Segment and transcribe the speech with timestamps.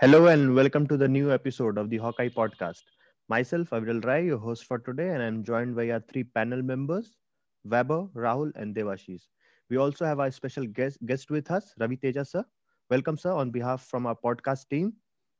[0.00, 2.84] Hello and welcome to the new episode of the Hawkeye podcast.
[3.28, 7.18] Myself, Aviral Rai, your host for today, and I'm joined by our three panel members,
[7.64, 9.20] Weber, Rahul, and Devashish.
[9.68, 12.42] We also have our special guest, guest with us, Ravi Teja sir.
[12.88, 14.94] Welcome, sir, on behalf from our podcast team.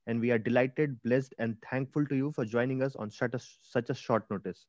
[0.07, 3.41] And we are delighted, blessed, and thankful to you for joining us on such a,
[3.63, 4.67] such a short notice.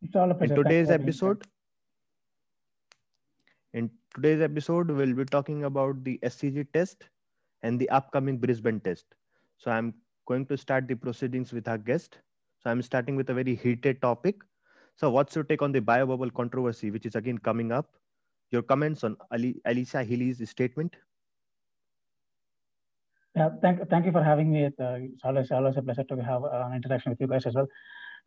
[0.00, 0.54] It's all a pleasure.
[0.54, 1.42] In today's episode,
[3.74, 7.08] in today's episode, we'll be talking about the SCG test
[7.62, 9.06] and the upcoming Brisbane test.
[9.58, 9.94] So I'm
[10.26, 12.18] going to start the proceedings with our guest.
[12.62, 14.36] So I'm starting with a very heated topic.
[14.96, 17.90] So what's your take on the biobubble controversy, which is again coming up?
[18.50, 20.96] Your comments on Ali, Alyssa Healy's statement?
[23.34, 24.66] Yeah, thank, thank you for having me.
[24.66, 27.54] Uh, It's always, always a pleasure to have uh, an interaction with you guys as
[27.54, 27.66] well.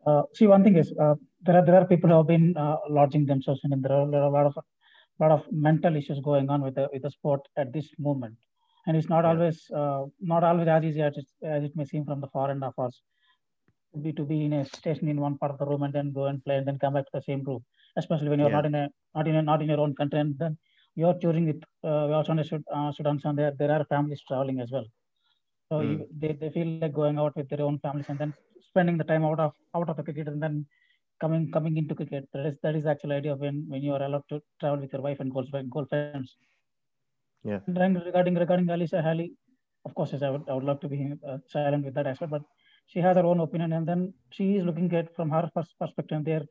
[0.06, 2.76] Uh, see, one thing is uh, there are there are people who have been uh,
[2.88, 4.54] lodging themselves and there are, there are a lot of
[5.18, 8.36] lot of mental issues going on with the with the sport at this moment,
[8.86, 9.32] and it's not Yeah.
[9.32, 12.50] always uh, not always as easy as it, as it may seem from the far
[12.50, 13.02] end of us.
[13.94, 16.12] To be to be in a station in one part of the room and then
[16.12, 17.64] go and play and then come back to the same room,
[17.96, 18.56] especially when you're Yeah.
[18.58, 20.56] not in a not in a not in your own country, and then
[20.94, 24.60] you're touring with uh, we also understood uh, should understand there there are families traveling
[24.60, 24.86] as well.
[25.70, 26.00] So Mm.
[26.00, 28.20] you, they, they feel like going out with their own families and then
[28.54, 30.66] spending the time out of out of the cricket and then
[31.20, 32.28] coming coming into cricket.
[32.32, 34.80] That is that is the actual idea of when when you are allowed to travel
[34.80, 36.22] with your wife and golf golf friends.
[37.46, 37.62] Yeah.
[37.68, 39.32] Regarding regarding Alyssa Healy,
[39.86, 42.24] of course, yes, I would I would love to be uh, silent with that aspect,
[42.26, 42.36] but
[42.80, 46.24] she has her own opinion, and then she is looking at from her pers- perspective.
[46.24, 46.44] There,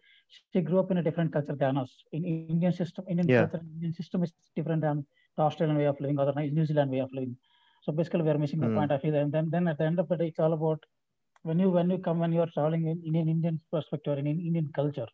[0.54, 1.92] she grew up in a different culture than us.
[2.14, 3.40] In in Indian system, Indian Yeah.
[3.40, 4.92] culture, Indian system is different than
[5.38, 7.36] the Australian way of living or the New Zealand way of living.
[7.82, 8.78] So basically, we are missing the Hmm.
[8.78, 8.92] point.
[8.92, 10.84] I feel, and then then at the end of the day, it's all about
[11.44, 14.20] when you when you come when you are traveling in, in an Indian perspective or
[14.20, 15.08] in an Indian culture.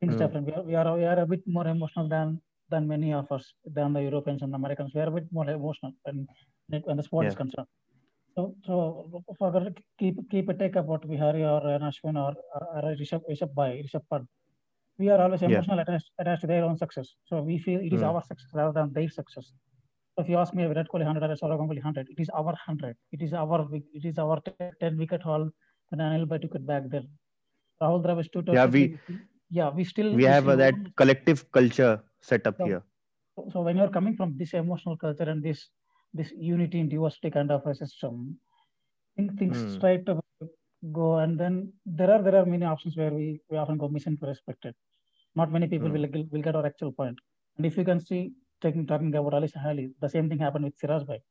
[0.00, 0.16] Things Hmm.
[0.16, 0.46] different.
[0.46, 3.54] We are, we are we are a bit more emotional than than many of us
[3.64, 4.92] than the Europeans and Americans.
[4.94, 6.26] We are a bit more emotional when
[6.84, 7.66] when the sport is concerned.
[8.36, 9.50] So, so for
[9.98, 13.82] keep keep a take about Vihari or an Ashwin or, or a Rishabh, Rishabh Bhai,
[13.84, 14.26] Rishabh Pant.
[14.98, 15.62] We are always Yeah.
[15.62, 17.14] emotional attached, attached to their own success.
[17.24, 18.04] So we feel it is Hmm.
[18.04, 19.52] our success rather than their success.
[20.16, 22.44] So if you ask me, Virat Kohli 100 or Saurav Ganguly 100, it is our
[22.44, 22.96] 100.
[23.12, 25.50] It is our it is our 10 wicket haul
[25.88, 27.04] when Anil Bhai took it back there.
[27.82, 28.50] Rahul Dravid is 220.
[28.50, 28.98] Yeah, we-
[29.50, 32.82] yeah, we still We have uh, still that collective culture set up here.
[33.36, 35.68] so, so when you're coming from this emotional culture and this
[36.14, 38.38] this unity and diversity kind of a system,
[39.16, 39.78] think things Hmm.
[39.80, 40.20] try to
[40.92, 44.74] go and then there are there are many options where we, we often go misinterpreted.
[45.34, 45.96] Not many people Hmm.
[45.96, 47.18] will, will get our actual point.
[47.56, 50.76] And if you can see taking talking about Ali Healy, the same thing happened with
[50.78, 51.22] Siraj Bhai.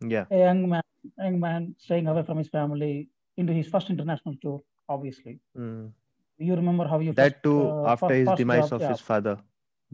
[0.00, 0.26] Yeah.
[0.30, 0.82] A young man
[1.18, 5.40] young man staying away from his family into his first international tour, obviously.
[5.54, 5.88] Hmm.
[6.38, 8.84] You remember how you That first, too uh, after first- his first demise job, of
[8.84, 9.38] yeah, his father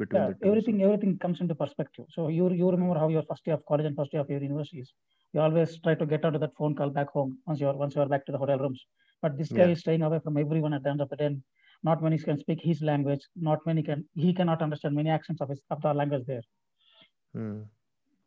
[0.00, 2.06] between yeah, so- everything everything comes into perspective.
[2.16, 4.42] So you you remember how your first year of college and first year of your
[4.42, 4.92] universities.
[5.32, 7.94] You always try to get out of that phone call back home once you're once
[7.96, 8.84] you're back to the hotel rooms.
[9.22, 9.74] But this guy Yeah.
[9.76, 11.30] is staying away from everyone at the end of the day.
[11.90, 13.26] Not many can speak his language.
[13.50, 16.42] Not many can he cannot understand many accents of his of the language there.
[17.34, 17.62] Hmm.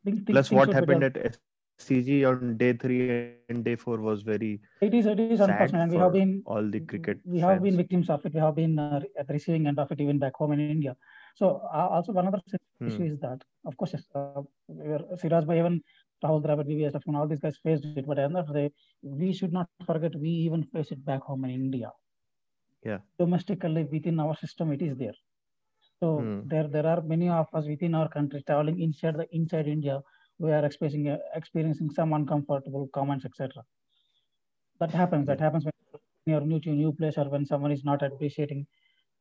[0.05, 2.09] Think- think Plus, things what be happened at cg on
[2.57, 3.17] day three and day four
[3.99, 5.81] was very It is it is unfortunate.
[5.81, 8.33] And we have been all the cricket we have been victims of it.
[8.33, 10.89] We have been uh, at the receiving end of it even back home in India.
[11.33, 12.41] So uh, also another
[12.85, 13.03] issue Hmm.
[13.03, 14.43] is that, of course, yes, uh,
[15.17, 15.81] Siraj Bhai, even
[16.23, 17.95] Rahul Dravid, VVS, Lakshman, all these guys faced it.
[17.95, 18.71] But at the end of the day,
[19.01, 21.91] we should not forget we even face it back home in India.
[22.83, 22.99] Yeah.
[23.19, 25.13] Domestically, within our system, it is there.
[25.99, 26.41] So Hmm.
[26.43, 30.01] there there are many of us within our country traveling inside the inside India.
[30.39, 33.63] We are experiencing uh, experiencing some uncomfortable comments, etc.
[34.79, 35.27] That happens.
[35.27, 35.73] That happens when
[36.25, 38.67] you're new to a new place or when someone is not appreciating.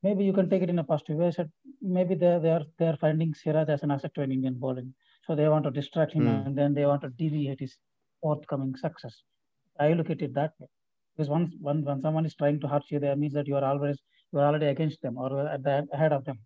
[0.02, 1.30] Maybe you can take it in a positive way.
[1.30, 1.48] So
[1.80, 4.94] maybe they they are they are finding Siraj as an asset to an Indian bowling.
[5.26, 6.44] So they want to distract him Hmm.
[6.44, 7.60] and then they want to deviate his
[8.20, 9.22] forthcoming success.
[9.78, 10.68] I look at it that way.
[11.14, 13.64] Because once when, when someone is trying to hurt you, that means that you are
[13.64, 13.98] always
[14.32, 16.38] you are already against them or at the ahead of them.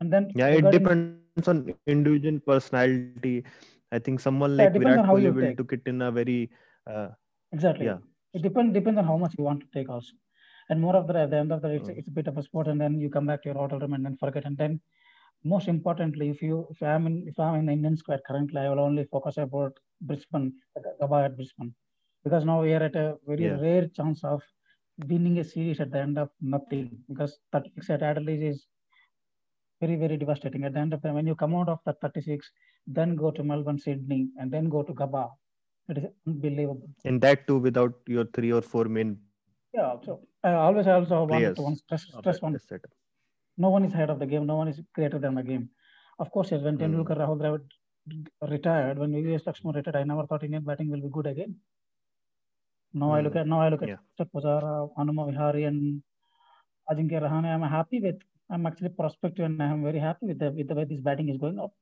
[0.00, 3.44] And then Yeah, it depends on individual personality.
[3.90, 5.58] I think someone like depends Virat Kohli will take.
[5.58, 6.50] took it in a very
[6.86, 7.08] uh,
[7.52, 7.96] Exactly.
[7.96, 7.98] Yeah.
[8.34, 10.14] It depends depends on how much you want to take also.
[10.68, 11.98] And more of the at the end of the day, it's, Mm.
[11.98, 13.94] it's a bit of a sport, and then you come back to your hotel room
[13.94, 14.44] and then forget.
[14.44, 14.80] And then,
[15.44, 18.68] most importantly, if you if I'm in if I'm in the Indian Square currently, I
[18.70, 20.52] will only focus about Brisbane,
[21.00, 21.72] Gabba at Brisbane,
[22.24, 23.60] because now we are at a very Yeah.
[23.66, 24.42] rare chance of
[25.12, 26.88] winning a series at the end of nothing.
[27.08, 28.66] Because 36 at Adelaide is
[29.80, 30.64] very very devastating.
[30.64, 32.50] At the end of the when you come out of that 36,
[32.86, 35.24] then go to Melbourne, Sydney, and then go to Gabba,
[35.90, 36.88] it is unbelievable.
[37.04, 39.16] and that too without your three or four main
[39.76, 42.58] Yeah, so I always also wanted players to one stress stress one.
[42.58, 42.90] setup.
[43.58, 44.46] No one is ahead of the game.
[44.46, 45.68] No one is greater than the game.
[46.18, 46.82] Of course, yes, when Hmm.
[46.84, 51.10] Tendulkar, Rahul Dravid retired, when VVS Laxman retired, I never thought Indian batting will be
[51.18, 51.56] good again.
[52.94, 53.40] Now I look Hmm.
[53.42, 53.98] at now I look at Yeah.
[54.18, 56.02] Chak Pujara, Hanuma Vihari, and
[56.90, 57.46] Ajinkya Rahane.
[57.54, 58.20] I'm happy with.
[58.50, 61.38] I'm actually prospective, and I'm very happy with the with the way this batting is
[61.46, 61.72] going up.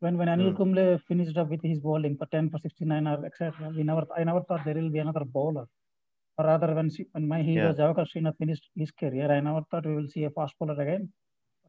[0.00, 0.56] When when Anil Hmm.
[0.62, 4.24] Kumble finished up with his bowling for 10 for 69 or etc., we never I
[4.24, 5.66] never thought there will be another bowler.
[6.38, 7.74] Or rather, when she, when my hero Yeah.
[7.74, 11.12] Javagal Srinath finished his career, I never thought we will see a fast bowler again.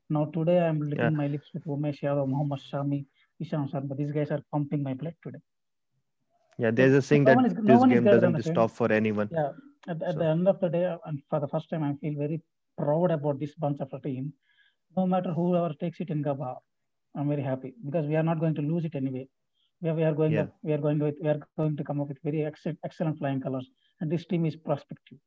[0.10, 1.10] Now today I'm licking Yeah.
[1.22, 3.06] my lips with Umesh Yadav, Mohammad Shami,
[3.44, 3.98] Ishant Sharma.
[3.98, 5.40] These guys are pumping my blood today.
[6.58, 8.72] Yeah, there's a saying no that one no this game doesn't than us, you stop
[8.72, 9.30] for anyone.
[9.31, 9.52] Yeah,
[9.88, 11.94] at, the- at So- the end of the day, and for the first time, I
[11.96, 12.42] feel very
[12.78, 14.34] proud about this bunch of a team.
[14.98, 16.58] No matter whoever takes it in Gabba,
[17.16, 19.28] I'm very happy because we are not going to lose it anyway.
[19.81, 20.42] We are, we are going Yeah.
[20.44, 23.18] up, we are going with, we are going to come up with very excellent, excellent
[23.18, 23.69] flying colors,
[24.01, 25.18] and this team is prospective.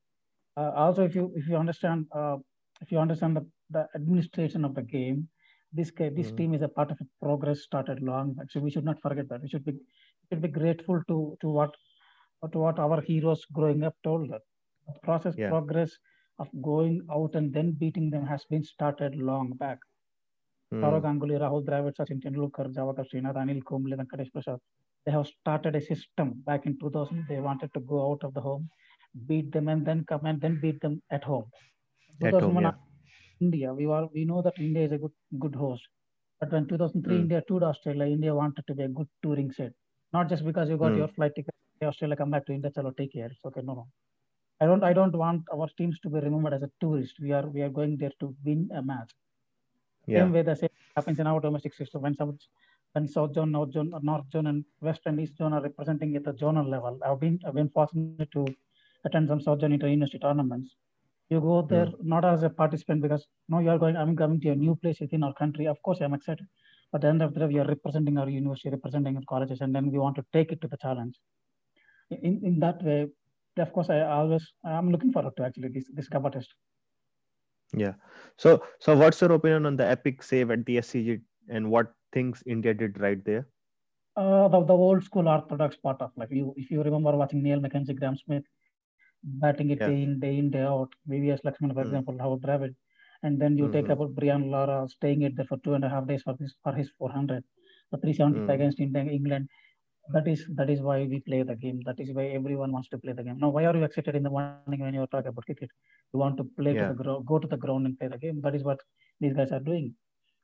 [0.57, 2.37] Uh, also, if you if you understand uh,
[2.81, 5.29] if you understand the, the administration of the game,
[5.73, 6.37] this this Mhm.
[6.39, 8.51] team is a part of a progress started long back.
[8.51, 9.43] So we should not forget that.
[9.43, 11.75] We should be we should be grateful to to what
[12.53, 14.43] to what our heroes growing up told us.
[14.93, 15.49] The process Yeah.
[15.55, 15.97] progress
[16.39, 19.79] of going out and then beating them has been started long back.
[20.73, 21.03] Saurav.
[21.03, 24.59] Ganguly, Rahul Dravid, Sachin Tendulkar, Javagal Srinath, Anil Kumble, Venkatesh Prasad.
[25.07, 27.27] They have started a system back in 2000.
[27.29, 28.71] They wanted to go out of the home,
[29.27, 31.51] beat them, and then come and then beat them at home.
[32.25, 32.73] At home, yeah.
[33.41, 35.87] India, we were we know that India is a good good host.
[36.41, 37.25] But when 2003 Hmm.
[37.25, 39.73] India toured Australia, India wanted to be a good touring set.
[40.13, 41.03] Not just because you got Hmm.
[41.03, 43.27] your flight ticket, Australia come back to India, chalo, take care.
[43.27, 43.89] It's okay, no, no.
[44.61, 47.17] I don't I don't want our teams to be remembered as a tourist.
[47.21, 49.13] We are we are going there to win a match.
[50.07, 50.17] Yeah.
[50.17, 52.39] Same way the same happens in our domestic system when some
[52.95, 56.25] when South Zone, North Zone, North Zone, and West and East Zone are representing at
[56.25, 56.99] the zonal level.
[57.05, 58.47] I've been I've been fortunate to
[59.05, 60.77] attend some South Zone inter-university tournaments.
[61.29, 61.75] You go hmm.
[61.75, 63.97] there not as a participant because no, you are going.
[63.97, 65.67] I'm coming to a new place within our country.
[65.67, 66.47] Of course, I'm excited.
[66.93, 69.61] But at the end of the day, we are representing our university, representing our colleges,
[69.61, 71.17] and then we want to take it to the challenge.
[72.11, 73.09] In in that way,
[73.59, 76.55] of course, I always I'm looking forward to actually this this Gabba test.
[77.77, 77.95] Yeah.
[78.39, 82.43] So, so what's your opinion on the epic save at the SCG and what things
[82.47, 83.47] India did right there?
[84.17, 86.31] uh, the, the old school orthodox part of life.
[86.31, 88.45] you if you remember watching Neil McKenzie, Graeme Smith
[89.23, 89.85] batting it Yeah.
[89.85, 91.83] day in, day in, day out, VVS Lakshman, for Hmm.
[91.83, 92.75] example, Howard Dravid.
[93.23, 93.91] And then you take Mhm.
[93.91, 96.73] about Brian Lara staying it there for two and a half days for this for
[96.75, 97.45] his 400,
[97.91, 98.61] for 375 Hmm.
[98.61, 99.49] against India, England.
[100.13, 101.81] That is that is why we play the game.
[101.87, 103.39] That is why everyone wants to play the game.
[103.39, 105.71] Now, why are you excited in the morning when you are talking about cricket?
[106.13, 106.85] You want to play Yeah.
[106.85, 108.41] to the ground, go to the ground and play the game.
[108.43, 108.81] That is what
[109.21, 109.95] these guys are doing.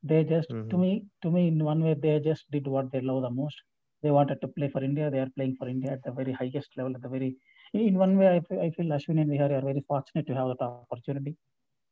[0.03, 0.81] They just, to Mhm.
[0.83, 3.61] me, to me, in one way, they just did what they love the most.
[4.03, 5.09] They wanted to play for India.
[5.11, 7.35] They are playing for India at the very highest level, at the very.
[7.73, 10.47] In one way, I feel, I feel Ashwin and Vihari are very fortunate to have
[10.49, 11.19] that opportunity,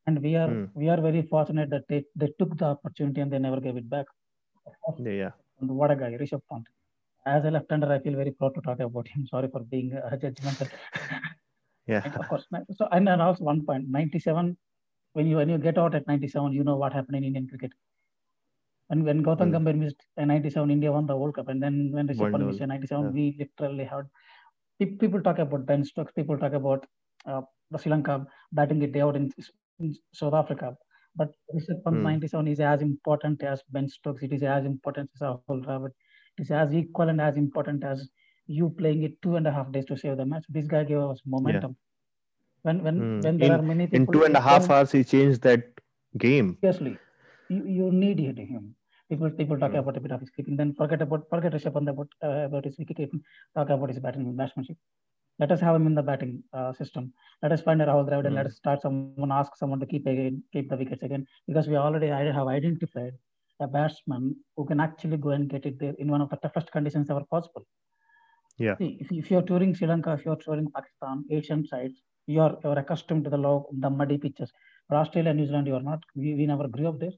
[0.06, 0.64] and we are Hmm.
[0.74, 3.88] we are very fortunate that they they took the opportunity and they never gave it
[3.88, 4.06] back.
[4.98, 5.10] Yeah.
[5.12, 5.30] yeah.
[5.60, 6.66] And what a guy, Rishabh Pant.
[7.26, 9.26] As a left-hander, I feel very proud to talk about him.
[9.26, 10.68] Sorry for being uh, judgmental.
[11.86, 12.02] Yeah.
[12.04, 14.56] And of course, so and, and also one point, 97.
[15.12, 17.72] When you when you get out at 97, you know what happened in Indian cricket.
[18.90, 19.54] When when Gautam Hmm.
[19.56, 22.60] Gambhir missed a 97, India won the World Cup, and then when Rishabh Pant missed
[22.60, 23.10] a World- 97, yeah.
[23.18, 24.06] we literally had
[25.02, 26.86] people talk about Ben Stokes, people talk about
[27.26, 28.14] uh, the Sri Lanka
[28.60, 29.30] batting it day out in,
[29.78, 30.70] in South Africa.
[31.20, 32.02] But Rishabh Pant Hmm.
[32.10, 34.22] 97 is as important as Ben Stokes.
[34.28, 35.92] It is as important as Rahul Dravid.
[36.38, 38.08] It is as equal and as important as
[38.46, 40.44] you playing it two and a half days to save the match.
[40.48, 41.76] This guy gave us momentum.
[42.68, 43.20] When when Hmm.
[43.28, 45.68] when there In- are many people In two and a half hours, he changed that
[46.26, 46.48] game.
[46.60, 46.98] Seriously,
[47.48, 48.74] you, you need him.
[49.10, 49.80] People people talk Hmm.
[49.80, 52.64] about a bit of his keeping, then forget about forget Rishabh Pant about uh, about
[52.64, 53.22] his wicket keeping.
[53.56, 54.76] Talk about his batting batsmanship.
[55.38, 57.12] Let us have him in the batting uh, system.
[57.42, 58.50] Let us find a Rahul Dravid and let Hmm.
[58.50, 62.08] us start someone ask someone to keep again keep the wickets again because we already
[62.08, 63.14] have identified
[63.60, 66.70] a batsman who can actually go and get it there in one of the toughest
[66.72, 67.64] conditions ever possible.
[68.58, 68.76] Yeah.
[68.78, 72.78] See, if, if you're touring Sri Lanka, if you're touring Pakistan, Asian sides, you're you're
[72.78, 74.52] accustomed to the low, the muddy pitches.
[74.88, 76.02] But Australia, New Zealand, you're not.
[76.14, 77.12] We, we never grew up there.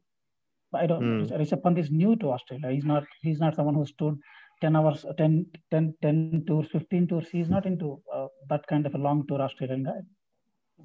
[0.75, 1.07] I don't.
[1.07, 1.31] Hmm.
[1.31, 2.71] Rishabh Pant is new to Australia.
[2.71, 3.05] He's not.
[3.23, 4.19] He's not someone who stood
[4.61, 7.13] 10 hours, 10, 10, 10 tours, 15 tours.
[7.15, 9.99] He's not into uh, that kind of a long tour Australian guy.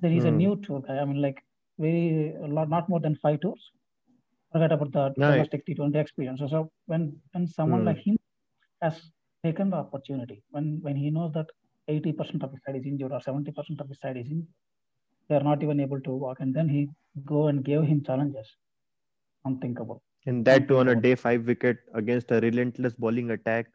[0.01, 0.32] Then he's a Hmm.
[0.32, 0.98] new tour guy.
[0.98, 1.41] I mean, like
[1.79, 3.72] very a lot, not more than five tours.
[4.51, 6.41] Forget about the No, domestic T20 experience.
[6.50, 7.86] So when when someone Hmm.
[7.86, 8.17] like him
[8.82, 9.12] has
[9.44, 11.48] taken the opportunity, when when he knows that
[11.88, 14.53] 80% of his side is injured or 70% of his side is injured,
[15.29, 16.89] they are not even able to walk, and then he
[17.25, 18.56] go and gave him challenges.
[19.48, 20.01] Unthinkable.
[20.25, 23.68] And that too on a day five wicket against a relentless bowling attack.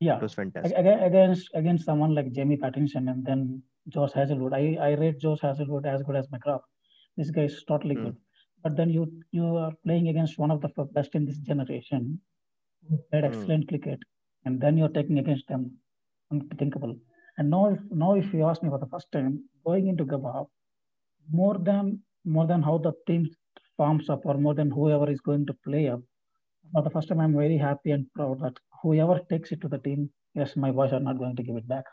[0.00, 0.16] Yeah.
[0.16, 0.76] It was fantastic.
[0.78, 4.52] Ag- ag- against against someone like Jamie Pattinson and then Josh Hazlewood.
[4.54, 6.62] I, I rate Josh Hazlewood as good as McGrath.
[7.16, 8.04] This guy is totally Hmm.
[8.04, 8.16] good.
[8.62, 12.20] But then you you are playing against one of the best in this generation,
[12.88, 14.00] who played excellent cricket,
[14.44, 15.64] and then you're taking against them,
[16.30, 16.96] unthinkable.
[17.38, 20.46] And now, if now if you ask me for the first time, going into Gabba,
[21.30, 23.28] more than more than how the team
[23.76, 26.00] forms up or more than whoever is going to play up.
[26.72, 29.78] For the first time, I'm very happy and proud that whoever takes it to the
[29.78, 31.84] team, yes, my boys are not going to give it back.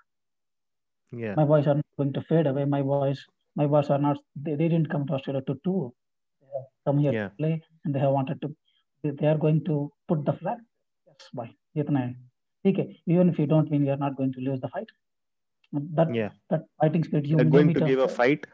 [1.12, 1.36] Yeah.
[1.36, 2.66] My boys are not going to fade away.
[2.66, 3.24] My boys,
[3.56, 5.92] my boys are not, they, they didn't come to Australia to tour.
[6.86, 7.28] come here yeah.
[7.28, 8.56] to play and they have wanted to,
[9.04, 10.58] they, they are going to put the flag.
[11.08, 11.50] Yes, boy.
[12.66, 13.00] Okay.
[13.06, 14.88] Even if you don't win, you are not going to lose the fight.
[15.72, 16.30] That, yeah.
[16.50, 18.46] that fighting spirit, you are going to give a fight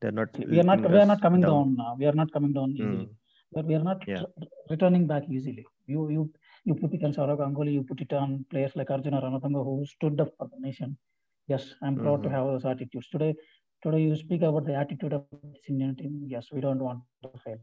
[0.00, 0.30] they're not.
[0.52, 1.96] we are not we are not coming down, now.
[1.98, 3.14] we are not coming down easily Mm.
[3.54, 4.24] but we are not Yeah.
[4.72, 5.64] returning back easily
[5.94, 6.22] you you
[6.68, 9.74] you put it on Saurav Ganguly you put it on players like Arjuna Ranatunga who
[9.94, 10.96] stood up for the nation
[11.52, 12.34] yes I'm proud to Mhm.
[12.36, 13.32] have those attitudes today
[13.84, 17.38] today you speak about the attitude of this Indian team yes we don't want to
[17.46, 17.60] fail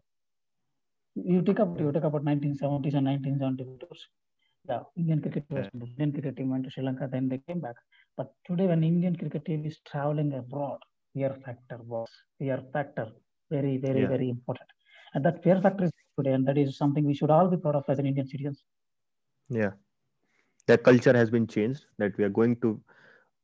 [1.34, 4.04] you take up you take about 1970s and 1970s
[4.70, 5.72] yeah Indian cricket was Yeah.
[5.86, 7.78] Indian cricket team went to Sri Lanka then they came back
[8.18, 10.80] but today when Indian cricket team is traveling abroad
[11.18, 13.08] fear factor was fear factor
[13.56, 14.12] very very Yeah.
[14.14, 14.70] very important
[15.14, 17.80] and that fear factor is today and that is something we should all be proud
[17.82, 18.66] of as an Indian citizens
[19.50, 19.72] Yeah.
[20.68, 21.86] That culture has been changed.
[21.98, 22.82] That we are going to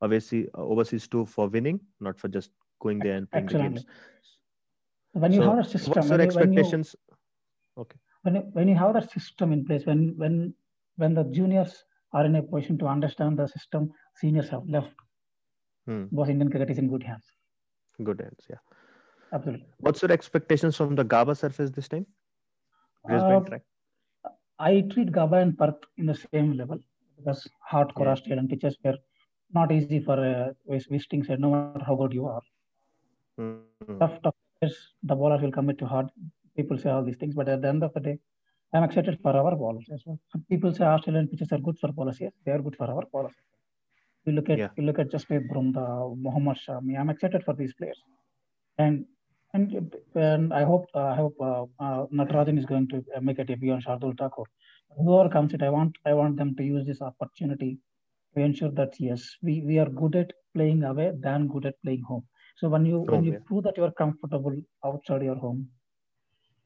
[0.01, 3.85] overseas overseas too for winning, not for just going there and playing the games.
[5.13, 6.95] when you So, have a system What's your you, when you expectations?
[7.77, 7.99] Okay.
[8.23, 10.53] when you, when you have that system in place when when
[10.97, 14.95] when the juniors are in a position to understand the system seniors have left
[15.85, 16.05] Hmm.
[16.11, 17.25] was Indian cricket is in good hands
[18.01, 18.45] Good ends.
[18.49, 18.57] Yeah.
[19.31, 22.05] absolutely What's your expectations from the Gabba surface this time?
[23.09, 23.41] Uh.
[24.59, 26.79] I treat Gabba and Perth in the same level
[27.17, 28.11] because hardcore Yeah.
[28.11, 28.97] Australian pitches were
[29.53, 32.41] not easy for uh, vis- visiting side, no matter how good you are.
[33.39, 33.99] Mm.
[33.99, 36.09] Tough, tough the bowlers will commit to hard.
[36.55, 38.19] People say all these things, but at the end of the day,
[38.73, 40.19] I'm excited for our bowlers as well.
[40.31, 42.19] Some people say Australian pitches are good for bowlers.
[42.19, 43.33] Yes, they are good for our bowlers.
[44.25, 44.69] You look at Yeah.
[44.77, 46.97] you look at Jasprit Bumrah, Mohammad Shami.
[46.99, 47.99] I'm excited for these players,
[48.77, 49.05] and
[49.53, 53.39] and, and I hope uh, I hope uh, uh, Natarajan is going to uh, make
[53.39, 54.45] a debut on Shardul Thakur.
[54.97, 57.77] Whoever comes it, I want I want them to use this opportunity
[58.35, 62.03] to ensure that yes, we, we are good at playing away than good at playing
[62.03, 62.25] home.
[62.57, 63.39] So when you when you yeah.
[63.45, 65.67] prove that you are comfortable outside your home,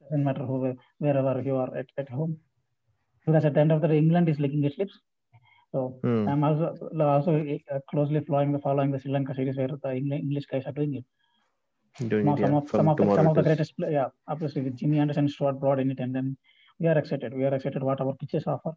[0.02, 2.38] doesn't matter who wherever you are at, at home,
[3.26, 4.98] because at the end of the day, England is licking its lips.
[5.72, 6.28] So Hmm.
[6.28, 6.66] I'm also
[7.00, 7.32] also
[7.74, 10.72] uh, closely following the following the Sri Lanka series where the Engli- English guys are
[10.72, 11.04] doing it.
[12.08, 12.58] Doing Some, it, some yeah.
[12.58, 15.30] of some of the, some of the greatest play, yeah, obviously with Jimmy Anderson and
[15.30, 16.36] Stuart Broad in it, and then
[16.78, 17.34] we are excited.
[17.34, 18.72] We are excited what our pitches offer.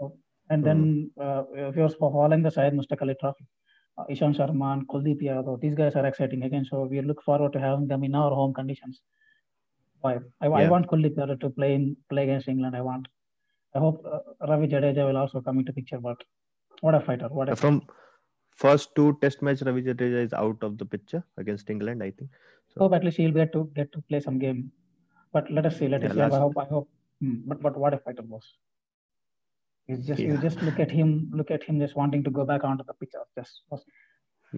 [0.00, 0.16] So,
[0.50, 3.46] and then uh, if you're following the Syed Mushtaq Trophy,
[3.98, 6.64] uh, Ishant Sharma and Kuldeep Yadav, these guys are exciting again.
[6.64, 9.02] So we look forward to having them in our home conditions.
[10.04, 10.70] I, I Yeah.
[10.70, 12.74] want Kuldeep Yadav to play in play against England.
[12.74, 13.06] I want.
[13.74, 15.98] I hope uh, Ravi Jadeja will also come into picture.
[16.00, 16.22] But
[16.80, 17.28] what a fighter!
[17.28, 17.82] What a From
[18.50, 22.30] first two test match, Ravi Jadeja is out of the picture against England, I think.
[22.78, 24.72] hope at least he'll get to get to play some game.
[25.32, 25.88] But let us see.
[25.88, 26.36] Let us Yeah, see.
[26.36, 26.58] I hope.
[26.58, 26.90] I hope.
[27.20, 28.46] Hmm, But but what a fighter was.
[29.88, 31.30] It's just you just look at him.
[31.32, 33.22] Look at him just wanting to go back onto the picture.
[33.38, 33.84] Just was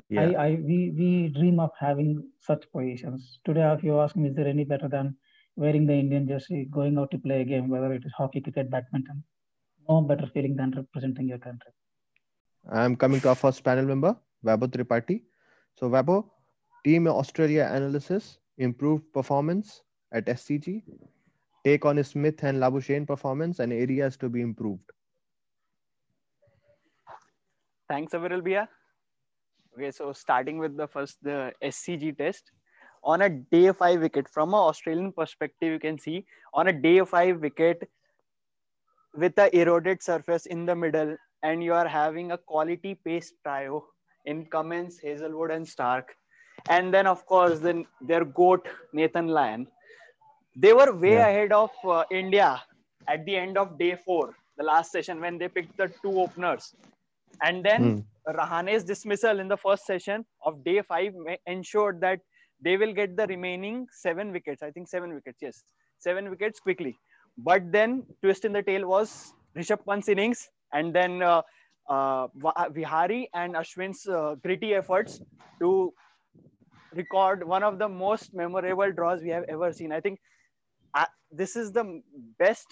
[0.09, 0.21] Yeah.
[0.23, 3.41] I, I we we dream of having such positions.
[3.45, 5.17] Today, if you ask me, is there any better than
[5.57, 8.71] wearing the Indian jersey, going out to play a game, whether it is hockey, cricket,
[8.71, 9.23] badminton?
[9.89, 11.71] No better feeling than representing your country.
[12.73, 15.23] I'm coming to our first panel member, Vabo Tripathi.
[15.75, 16.31] So, Vabo,
[16.85, 19.83] Team Australia analysis, improved performance
[20.13, 20.83] at SCG,
[21.65, 24.91] take on Smith and Labuschagne performance, and areas to be improved.
[27.89, 28.69] Thanks, Aviral Bia.
[29.77, 32.51] Okay, so starting with the first, the SCG test.
[33.05, 37.01] On a day five wicket, from an Australian perspective, you can see on a day
[37.05, 37.89] five wicket
[39.15, 43.85] with a eroded surface in the middle, and you are having a quality pace trio
[44.25, 46.17] in Cummins, Hazlewood, and Stark.
[46.69, 49.67] And then, of course, then their goat, Nathan Lyon.
[50.57, 51.27] They were way Yeah.
[51.29, 52.63] ahead of uh, India
[53.09, 56.75] at the end of day four, the last session, when they picked the two openers.
[57.43, 58.01] And then Hmm.
[58.29, 61.15] Rahane's dismissal in the first session of day five
[61.47, 62.21] ensured that
[62.61, 64.63] they will get the remaining seven wickets.
[64.63, 65.65] I think seven wickets, yes,
[65.99, 66.97] seven wickets quickly.
[67.37, 71.43] But then twist in the tail was Rishabh Pant's innings, and then uh,
[71.89, 72.29] uh,
[72.71, 75.21] Vihari and Ashwin's uh, gritty efforts
[75.61, 75.93] to
[76.95, 79.93] record one of the most memorable draws we have ever seen.
[79.93, 80.21] I think
[80.95, 82.01] uh, this is the
[82.39, 82.67] best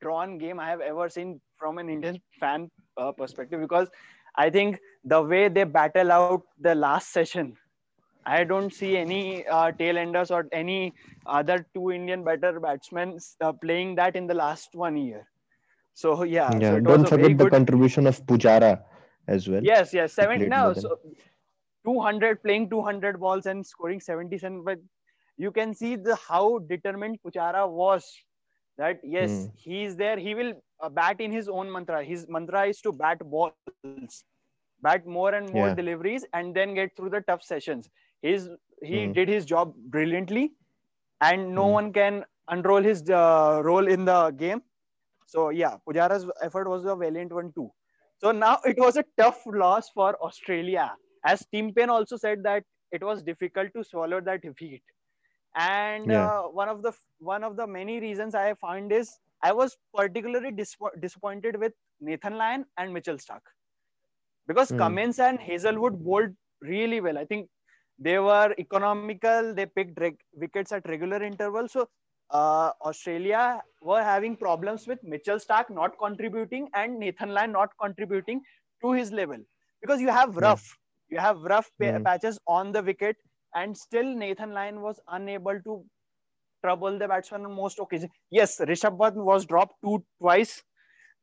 [0.00, 3.88] drawn game I have ever seen from an Indian fan uh, perspective because
[4.36, 7.56] I think the way they battle out the last session,
[8.26, 10.92] I don't see any uh, tail enders or any
[11.26, 15.26] other two Indian better batsmen uh, playing that in the last one year.
[15.94, 17.50] So yeah, Yeah, so don't forget the good.
[17.52, 18.82] contribution of Pujara
[19.28, 19.62] as well.
[19.62, 20.38] Yes, yes, seven.
[20.38, 20.98] played No, more than- so
[21.84, 24.62] 200 playing 200 balls and scoring 77.
[24.64, 24.78] But
[25.36, 28.04] you can see the how determined Pujara was.
[28.78, 29.56] That yes, Hmm.
[29.56, 30.16] he is there.
[30.18, 32.02] He will uh, bat in his own mantra.
[32.04, 34.24] His mantra is to bat balls,
[34.82, 35.74] bat more and more Yeah.
[35.74, 37.88] deliveries, and then get through the tough sessions.
[38.24, 38.50] His
[38.82, 39.14] he Hmm.
[39.18, 40.44] did his job brilliantly,
[41.20, 41.78] and no Hmm.
[41.78, 44.62] one can unroll his uh, role in the game.
[45.26, 47.70] So yeah, Pujara's effort was a valiant one too.
[48.18, 50.96] So now it was a tough loss for Australia.
[51.24, 54.82] As Tim Paine also said that it was difficult to swallow that defeat.
[55.56, 56.30] And Yeah.
[56.30, 60.52] uh, one of the one of the many reasons I found is I was particularly
[60.52, 63.44] dis- disappointed with Nathan Lyon and Mitchell Stark
[64.46, 64.94] because Hmm.
[64.94, 67.18] Cummins and Hazlewood bowled really well.
[67.18, 67.48] I think
[67.98, 69.54] they were economical.
[69.54, 71.72] They picked reg- wickets at regular intervals.
[71.72, 71.88] So
[72.30, 78.42] uh, Australia were having problems with Mitchell Stark not contributing and Nathan Lyon not contributing
[78.82, 79.38] to his level
[79.80, 80.48] because you have Yeah.
[80.48, 80.76] rough,
[81.08, 82.04] you have rough pa- Mm.
[82.04, 83.16] patches on the wicket,
[83.54, 85.84] and still Nathan Lyon was unable to
[86.62, 88.10] trouble the batsman on most occasions.
[88.30, 90.62] Yes, Rishabh Pant was dropped two twice,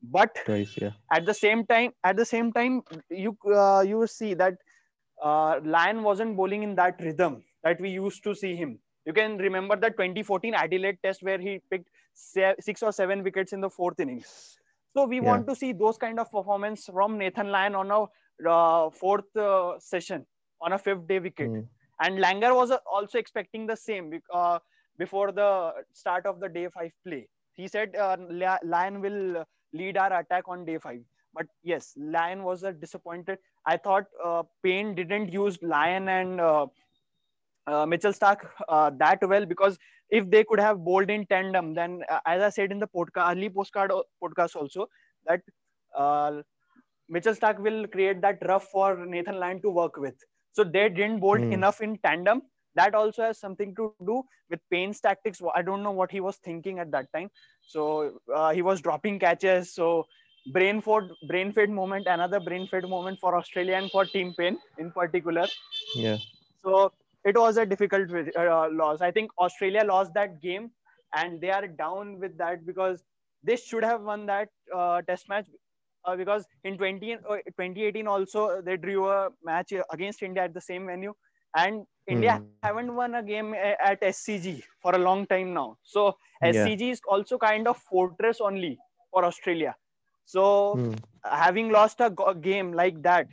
[0.01, 0.92] but Twice, yeah.
[1.12, 4.56] at the same time at the same time you uh, you see that
[5.22, 9.38] uh, Lyon wasn't bowling in that rhythm that we used to see him you can
[9.38, 13.70] remember the 2014 Adelaide test where he picked se- six or seven wickets in the
[13.70, 14.58] fourth innings
[14.96, 15.28] so we Yeah.
[15.30, 18.01] want to see those kind of performance from Nathan Lyon on a
[18.50, 20.25] uh, fourth uh, session
[20.62, 21.68] on a fifth day wicket Mm.
[22.04, 24.60] and Langer was uh, also expecting the same uh,
[24.98, 27.28] before the start of the day five play.
[27.54, 28.18] He said uh,
[28.63, 31.01] Lyon will lead our attack on day five.
[31.34, 33.40] But yes, Lyon was uh, disappointed.
[33.66, 36.68] I thought uh, Paine didn't use Lyon and uh,
[37.68, 39.78] uh, Mitchell Stark uh, that well because
[40.10, 43.32] if they could have bowled in tandem, then uh, as I said in the podcast,
[43.32, 43.92] early postcard
[44.24, 44.88] podcast also,
[45.26, 45.42] that
[45.98, 46.42] uh,
[47.10, 50.16] Mitchell Stark will create that rough for Nathan Lyon to work with.
[50.51, 51.51] So they didn't bowl Hmm.
[51.51, 52.44] enough in tandem.
[52.75, 55.25] That also has something to do with Paine's tactics.
[55.42, 57.29] I don't know what he was thinking at that time.
[57.62, 59.74] So uh, he was dropping catches.
[59.74, 60.05] So
[60.48, 64.60] brain fade, brain fade moment, another brain fade moment for Australia and for Tim Paine
[64.77, 65.48] in particular.
[65.96, 66.18] Yeah.
[66.64, 69.01] So it was a difficult uh, loss.
[69.01, 70.72] I think Australia lost that game,
[71.16, 73.04] and they are down with that because
[73.44, 75.46] they should have won that uh, test match.
[76.06, 80.62] Uh, because in 20, uh, 2018 also they drew a match against India at the
[80.62, 81.14] same venue,
[81.56, 82.62] and India Hmm.
[82.64, 85.77] haven't won a game at SCG for a long time now.
[85.84, 86.68] So Yeah.
[86.68, 88.77] SCG is also kind of fortress only
[89.12, 89.75] for Australia.
[90.31, 90.96] So Hmm.
[91.25, 93.27] having lost a game like that,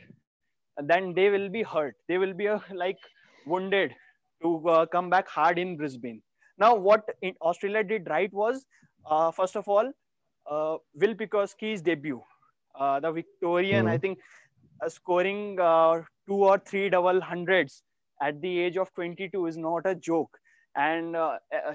[0.77, 1.95] then they will be hurt.
[2.07, 2.97] They will be uh, like
[3.45, 3.93] wounded
[4.41, 6.21] to uh, come back hard in Brisbane.
[6.57, 7.03] Now, what
[7.41, 8.65] Australia did right was,
[9.09, 9.91] uh, first of all,
[10.49, 12.21] uh, Will Pucovski's debut,
[12.75, 13.99] uh, the Victorian, I Mhm.
[13.99, 14.19] think,
[14.83, 17.83] uh, scoring uh, two or three double hundreds
[18.21, 20.37] at the age of 22 is not a joke.
[20.75, 21.15] And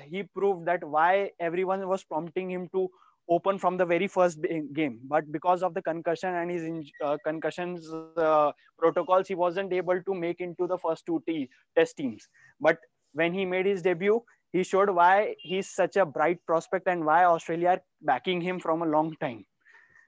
[0.05, 2.89] he proved that why everyone was prompting him to
[3.29, 4.39] open from the very first
[4.73, 5.01] game.
[5.05, 10.15] But because of the concussion and his uh, concussions uh, protocols, he wasn't able to
[10.15, 12.29] make into the first two t- test teams.
[12.61, 12.79] But
[13.13, 17.25] when he made his debut, he showed why he's such a bright prospect and why
[17.25, 19.45] Australia are backing him from a long time.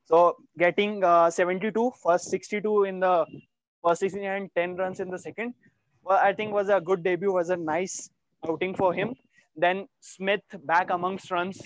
[0.05, 3.27] So getting uh, 72, first 62 in the
[3.85, 5.55] first 16 and 10 runs in the second,
[6.05, 8.09] well, I think was a good debut, was a nice
[8.49, 9.15] outing for him.
[9.57, 11.61] Then Smith back amongst runs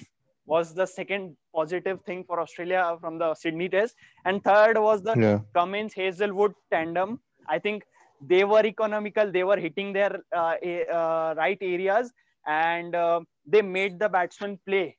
[0.47, 3.97] was the second positive thing for Australia from the Sydney test.
[4.25, 5.41] And third was the Yeah.
[5.55, 7.21] Cummins Hazlewood tandem.
[7.49, 7.85] I think
[8.21, 9.31] they were economical.
[9.31, 10.55] They were hitting their uh,
[10.93, 12.13] uh, right areas,
[12.47, 14.97] and uh, they made the batsman play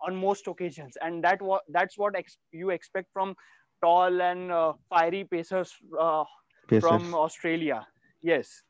[0.00, 0.96] on most occasions.
[1.00, 3.34] And that wa- that's what ex- you expect from
[3.82, 6.24] tall and uh, fiery pacers uh,
[6.68, 7.04] Pacers.
[7.04, 7.86] from Australia.
[8.22, 8.62] Yes.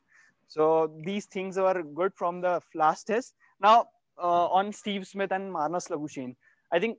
[0.48, 3.34] So these things were good from the last test.
[3.60, 3.86] Now
[4.22, 6.36] uh, on Steve Smith and Marnus Labuschagne,
[6.72, 6.98] I think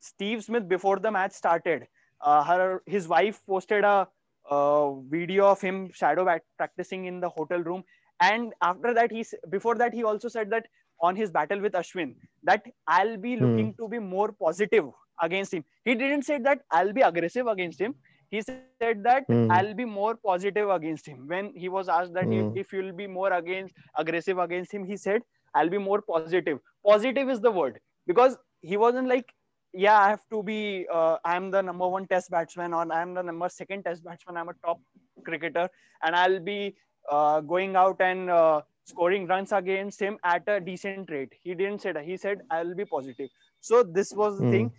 [0.00, 1.86] Steve Smith before the match started,
[2.20, 4.08] uh, her his wife posted a
[4.50, 7.84] uh, video of him shadow bat- practicing in the hotel room,
[8.20, 10.66] and after that he before that he also said that
[11.00, 13.46] on his battle with Ashwin that I'll be Hmm.
[13.46, 14.86] looking to be more positive
[15.22, 15.64] against him.
[15.84, 17.94] He didn't say that I'll be aggressive against him.
[18.30, 19.50] He said that Hmm.
[19.50, 21.26] I'll be more positive against him.
[21.28, 22.32] When he was asked that Hmm.
[22.32, 25.22] if, if you'll be more against aggressive against him, he said,
[25.54, 26.58] I'll be more positive.
[26.86, 29.32] Positive is the word because he wasn't like,
[29.72, 33.22] yeah, I have to be, uh, I'm the number one test batsman or I'm the
[33.22, 34.36] number second test batsman.
[34.36, 34.80] I'm a top
[35.24, 35.68] cricketer
[36.02, 36.76] and I'll be
[37.10, 41.26] uh, going out and uh, scoring runs against him at a decent rate.
[41.32, 41.96] He didn't say that.
[41.96, 43.28] He said, I'll be positive.
[43.60, 44.50] So this was the Hmm.
[44.50, 44.70] thing.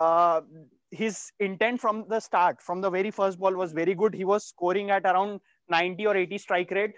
[0.00, 0.40] Uh,
[0.90, 4.14] his intent from the start, from the very first ball, was very good.
[4.14, 6.94] He was scoring at around 90 or 80 strike rate.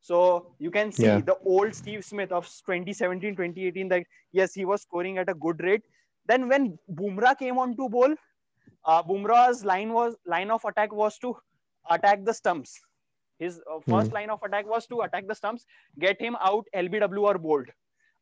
[0.00, 1.20] So you can see Yeah.
[1.20, 5.60] the old Steve Smith of 2017, 2018, that yes, he was scoring at a good
[5.62, 5.82] rate.
[6.26, 8.14] Then when Bumrah came on to bowl,
[8.84, 11.36] uh, Bumrah's line was line of attack was to
[11.90, 12.80] attack the stumps.
[13.38, 15.64] His uh, first line of attack was to attack the stumps,
[15.98, 17.68] get him out LBW or bowled.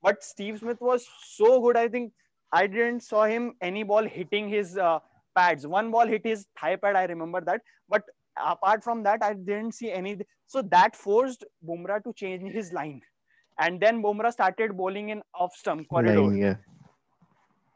[0.01, 1.77] But Steve Smith was so good.
[1.77, 2.13] I think
[2.53, 5.01] I didn't saw him any ball hitting his uh,
[5.35, 5.67] pads.
[5.67, 6.95] One ball hit his thigh pad.
[6.95, 7.63] I remember that.
[7.89, 8.05] But
[8.37, 10.21] apart from that, I didn't see any.
[10.47, 13.03] So that forced Bumrah to change his line.
[13.59, 16.55] And then Bumrah started bowling in off stump corridor Line, yeah.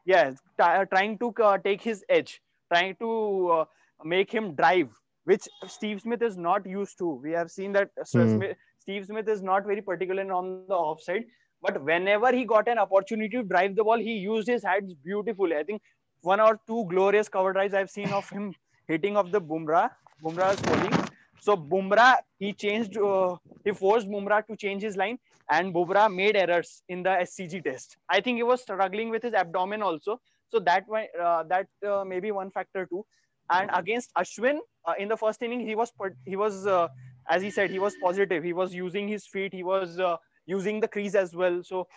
[0.05, 3.09] Yes t- trying to uh, take his edge trying to
[3.57, 3.65] uh,
[4.03, 4.89] make him drive
[5.25, 7.19] which steve smith is not used to.
[7.23, 8.41] We have seen that uh, Hmm.
[8.43, 11.05] Smith, steve smith is not very particular on the offside
[11.41, 15.55] but whenever he got an opportunity to drive the ball he used his hands beautifully.
[15.55, 15.81] I think
[16.21, 18.53] one or two glorious cover drives i've seen of him
[18.87, 19.89] hitting of the bumrah
[20.23, 20.99] bumrah's bowling.
[21.39, 26.35] So bumrah he changed uh, he forced bumrah to change his line and Bumrah made
[26.35, 27.97] errors in the SCG test.
[28.09, 30.19] I think he was struggling with his abdomen also.
[30.49, 30.85] So that
[31.21, 33.05] uh, that uh, maybe one factor too.
[33.49, 35.91] And against Ashwin uh, in the first inning, he was
[36.25, 36.87] he was uh,
[37.29, 38.43] as he said he was positive.
[38.43, 39.53] He was using his feet.
[39.53, 41.61] He was uh, using the crease as well.
[41.63, 41.87] So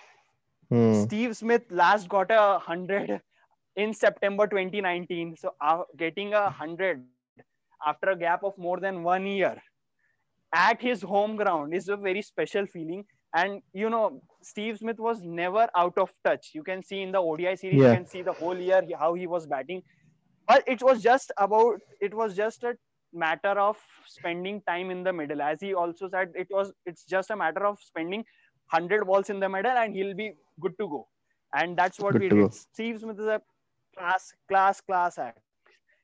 [0.70, 1.06] Hmm.
[1.06, 3.20] Steve Smith last got a hundred
[3.76, 5.36] in September 2019.
[5.36, 7.04] So uh, getting a hundred
[7.86, 9.62] after a gap of more than one year
[10.54, 13.04] at his home ground is a very special feeling.
[13.36, 16.50] And you know, Steve Smith was never out of touch.
[16.54, 17.90] You can see in the ODI series, Yeah.
[17.90, 19.82] you can see the whole year how he was batting.
[20.48, 22.76] But it was just about it was just a
[23.12, 25.42] matter of spending time in the middle.
[25.42, 28.24] As he also said, it was it's just a matter of spending
[28.70, 31.08] 100 balls in the middle and he'll be good to go.
[31.54, 32.50] And that's what Good we did.
[32.50, 32.50] go.
[32.52, 33.42] Steve Smith is a
[33.96, 35.40] class, class, class act.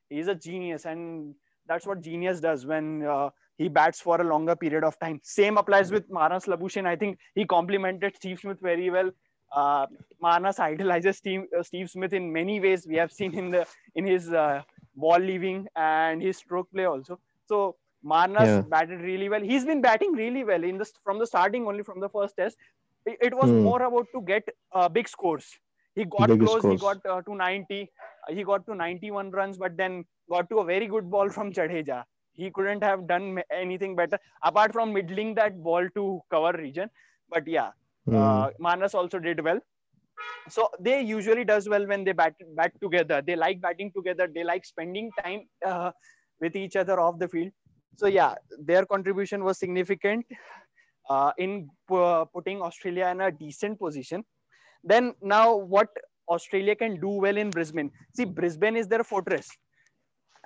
[0.09, 1.35] He's a genius, and
[1.67, 5.21] that's what genius does when uh, he bats for a longer period of time.
[5.23, 6.87] Same applies with Marnus Labuschagne.
[6.87, 9.11] I think he complemented Steve Smith very well.
[9.55, 9.87] Uh,
[10.23, 12.87] Marnus idolizes Steve, uh, Steve Smith in many ways.
[12.87, 14.63] We have seen in the in his uh,
[14.95, 17.21] ball leaving and his stroke play also.
[17.47, 18.65] So Marnus Yeah.
[18.69, 19.41] batted really well.
[19.43, 22.57] He's been batting really well in the from the starting only from the first test.
[23.07, 23.53] It, it was Hmm.
[23.53, 25.59] more about to get uh, big scores.
[25.95, 26.67] He got Big close.
[26.67, 27.91] He got uh, to 90.
[28.29, 31.53] Uh, he got to 91 runs, but then got to a very good ball from
[31.53, 32.05] Jadeja.
[32.35, 36.91] He couldn't have done anything better apart from middling that ball to cover region.
[37.29, 37.71] But yeah,
[38.07, 38.17] Hmm.
[38.17, 39.61] uh, Marnus also did well.
[40.49, 43.23] So they usually does well when they bat bat together.
[43.23, 44.29] They like batting together.
[44.35, 45.93] They like spending time uh,
[46.41, 47.53] with each other off the field.
[47.97, 50.27] So yeah, their contribution was significant
[51.09, 54.25] uh, in pu- putting Australia in a decent position.
[54.85, 55.89] Then now what
[56.29, 57.91] Australia can do well in Brisbane?
[58.17, 59.49] See, Brisbane is their fortress,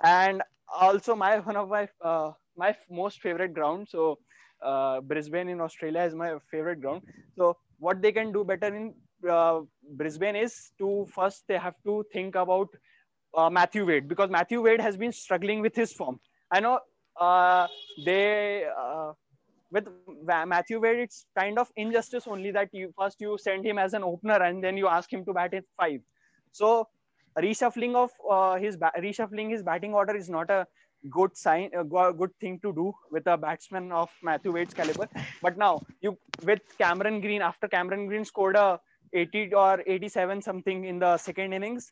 [0.03, 0.41] and
[0.73, 3.87] also my one of my uh, my most favorite ground.
[3.89, 4.19] So
[4.61, 7.01] uh, Brisbane in Australia is my favorite ground.
[7.37, 8.93] So what they can do better in
[9.29, 9.61] uh,
[9.95, 12.69] Brisbane is to first they have to think about
[13.35, 16.19] uh, Matthew Wade because Matthew Wade has been struggling with his form.
[16.51, 16.79] I know
[17.19, 17.67] uh,
[18.05, 19.13] they uh,
[19.71, 19.87] with
[20.25, 24.03] Matthew Wade, it's kind of injustice only that you first you send him as an
[24.03, 25.99] opener and then you ask him to bat in five.
[26.51, 26.87] So
[27.37, 30.65] reshuffling of uh, his ba- reshuffling his batting order is not a
[31.09, 35.07] good sign, a good thing to do with a batsman of Matthew Wade's caliber.
[35.41, 38.79] But now you with Cameron Green after Cameron Green scored a
[39.13, 41.91] 80 or 87 something in the second innings,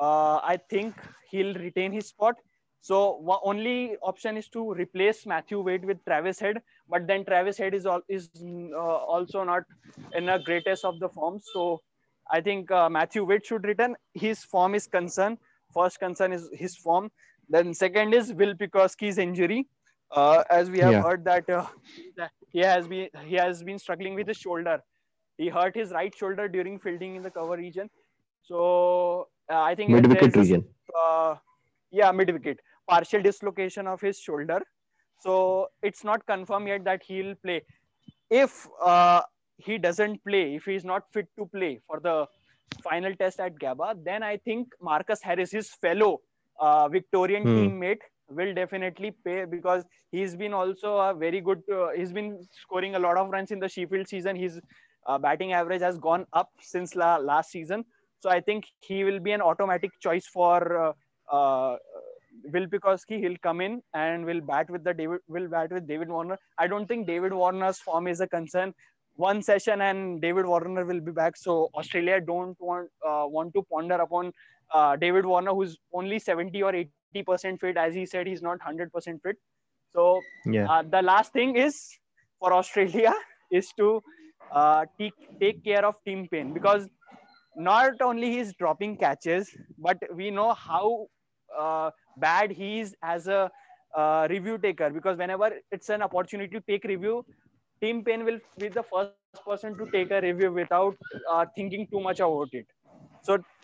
[0.00, 0.94] uh, I think
[1.30, 2.36] he'll retain his spot.
[2.80, 7.74] So only option is to replace Matthew Wade with Travis Head, but then Travis Head
[7.74, 8.28] is all, is
[8.74, 9.62] uh, also not
[10.16, 11.44] in the greatest of the forms.
[11.52, 11.80] So
[12.32, 13.96] I think uh, Matthew Wade should return.
[14.14, 15.38] His form is concern.
[15.74, 17.10] First concern is his form.
[17.48, 19.68] Then second is Will Pucovski's injury.
[20.10, 21.02] Uh, as we have Yeah.
[21.02, 21.66] heard that uh,
[22.16, 24.80] that he has been he has been struggling with his shoulder.
[25.38, 27.90] He hurt his right shoulder during fielding in the cover region.
[28.42, 30.64] So uh, I think Mid wicket region.
[30.98, 31.36] uh,
[31.90, 34.60] yeah, mid wicket, partial dislocation of his shoulder.
[35.20, 37.62] So it's not confirmed yet that he'll play.
[38.30, 39.22] If uh,
[39.58, 42.26] he doesn't play, if he's not fit to play for the
[42.82, 46.20] final test at Gabba, then I think Marcus Harris, his fellow
[46.60, 47.56] uh, Victorian Hmm.
[47.56, 51.62] teammate, will definitely pay because he's been also a very good.
[51.70, 54.36] Uh, he's been scoring a lot of runs in the Sheffield season.
[54.36, 54.60] His
[55.06, 57.84] uh, batting average has gone up since la- last season.
[58.20, 60.94] So I think he will be an automatic choice for
[61.30, 61.76] uh, uh,
[62.52, 63.18] Will Pucovski.
[63.18, 65.20] He'll come in and will bat with the David.
[65.28, 66.38] Will bat with David Warner.
[66.58, 68.72] I don't think David Warner's form is a concern.
[69.16, 71.36] One session and David Warner will be back.
[71.36, 74.32] So Australia don't want uh, want to ponder upon
[74.72, 77.76] uh, David Warner, who's only 70 or 80 percent fit.
[77.76, 79.36] As he said, he's not 100 percent fit.
[79.94, 80.68] So Yeah.
[80.68, 81.98] uh, the last thing is
[82.38, 83.12] for Australia
[83.50, 84.02] is to
[84.54, 86.88] uh, take, take care of Tim Paine because
[87.56, 91.06] not only he's dropping catches, but we know how
[91.58, 93.50] uh, bad he is as a
[93.96, 97.24] uh, review taker because whenever it's an opportunity to take review,
[97.82, 100.62] Tim Paine will be the first person to take a review without
[101.00, 101.16] uh,
[101.56, 102.46] thinking too much about it.
[103.08, 103.20] So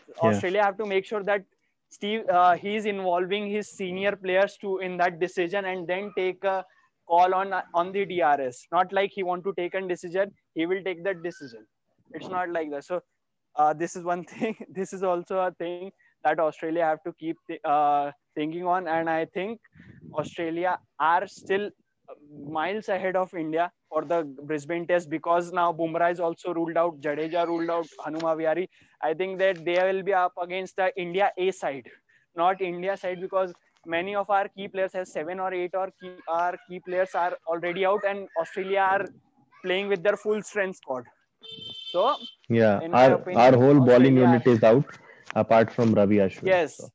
[0.07, 1.43] Australia have to make sure that
[1.91, 6.65] Steve uh, he's involving his senior players to in that decision and then take a
[7.09, 8.67] call on on the DRS.
[8.73, 11.67] Not like he want to take a decision, he will take that decision.
[12.13, 12.85] It's not like that.
[12.85, 13.01] So
[13.57, 14.57] uh, this is one thing.
[14.69, 15.91] This is also a thing
[16.25, 19.61] that Australia have to keep uh, thinking on, and I think
[20.15, 21.71] Australia are still
[22.59, 27.01] miles ahead of India for the Brisbane test because now Bumrah is also ruled out,
[27.01, 28.69] Jadeja ruled out, Hanuma Vihari.
[29.03, 31.89] I think that they will be up against the India A side,
[32.37, 33.53] not India side because
[33.87, 37.37] many of our key players have seven or eight or key, our key players are
[37.47, 39.07] already out and Australia are
[39.65, 41.05] playing with their full strength squad.
[41.91, 42.17] So
[42.49, 44.85] Yeah, our opinion, our whole bowling unit is out
[45.35, 46.47] apart from Ravi Ashwin.
[46.47, 46.77] Yes.
[46.77, 46.89] So,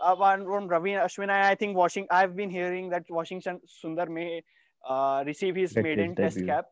[0.00, 2.08] Uh, one from Ravi Ashwin, and I think Washington.
[2.10, 4.42] I've been hearing that Washington Sundar may
[4.88, 6.46] uh, receive his Get maiden test debut.
[6.46, 6.66] cap.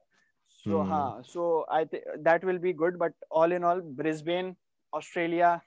[0.48, 0.84] So, Hmm.
[0.84, 2.98] huh, so I think that will be good.
[2.98, 4.56] But all in all, Brisbane,
[4.92, 5.62] Australia,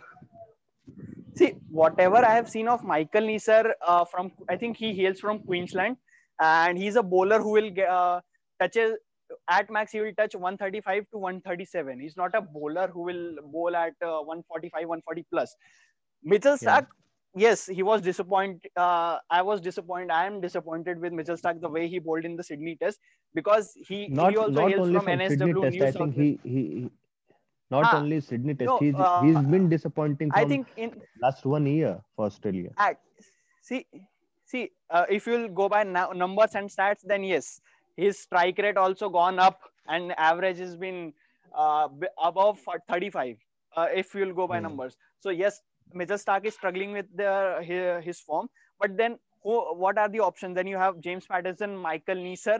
[1.39, 5.39] see whatever i have seen of michael neser uh, from i think he hails from
[5.49, 5.97] queensland
[6.39, 8.21] and he's a bowler who will get uh,
[8.59, 8.97] touches
[9.49, 13.75] at max he will touch 135 to 137 he's not a bowler who will bowl
[13.75, 15.55] at uh, 145 140 plus
[16.23, 16.87] mitchell stark
[17.35, 21.69] yes he was disappointed uh, i was disappointed i am disappointed with mitchell stark the
[21.69, 22.99] way he bowled in the sydney test
[23.33, 25.77] because he, Not he also not hails only from from nsw Sydney Test.
[25.77, 26.61] New I think he he.
[26.83, 26.89] he
[27.69, 31.45] not Ah, only Sydney Test, no, he's uh, he's been disappointing i think in last
[31.45, 32.71] one year for Australia.
[32.77, 32.99] at
[33.61, 33.85] see
[34.51, 37.61] see uh, if you'll go by now, numbers and stats then yes
[38.03, 41.13] his strike rate also gone up and average has been
[41.63, 41.87] uh,
[42.23, 43.37] above 35
[43.77, 44.63] uh, if you'll go by Hmm.
[44.69, 45.61] numbers so yes
[45.93, 47.31] Mitchell Stark is struggling with the
[47.69, 48.47] his, his form
[48.79, 52.59] but then who what are the options then you have James Pattinson Michael Neser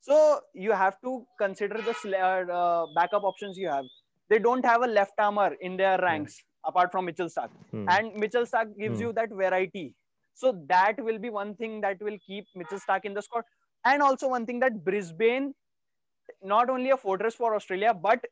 [0.00, 2.14] so you have to consider the sl-
[2.60, 3.84] uh, backup options you have
[4.28, 7.86] they don't have a left armor in their ranks apart from Mitchell Stark Hmm.
[7.88, 9.06] and Mitchell Stark gives Hmm.
[9.06, 9.94] you that variety.
[10.36, 13.44] So that will be one thing that will keep Mitchell Stark in the squad.
[13.84, 15.54] And also one thing that Brisbane,
[16.42, 18.24] not only a fortress for Australia, but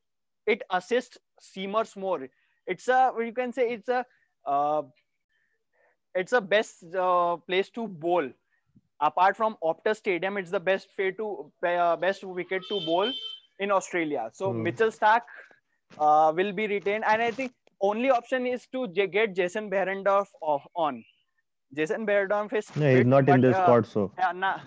[0.47, 2.29] it assists seamers more.
[2.67, 4.07] It's a you can say it's a
[4.47, 4.83] uh,
[6.15, 8.31] it's a best uh, place to bowl.
[9.01, 13.13] Apart from Optus Stadium, it's the best way to uh, best wicket to bowl
[13.61, 14.31] in Australia.
[14.33, 14.63] So Hmm.
[14.63, 15.25] Mitchell Stark
[15.99, 20.29] uh, will be retained, and I think only option is to get Jason Behrendorff
[20.77, 21.05] on.
[21.75, 24.59] Jason Behrendorff is Yeah, he's not in but, the uh, squad, so yeah, nah.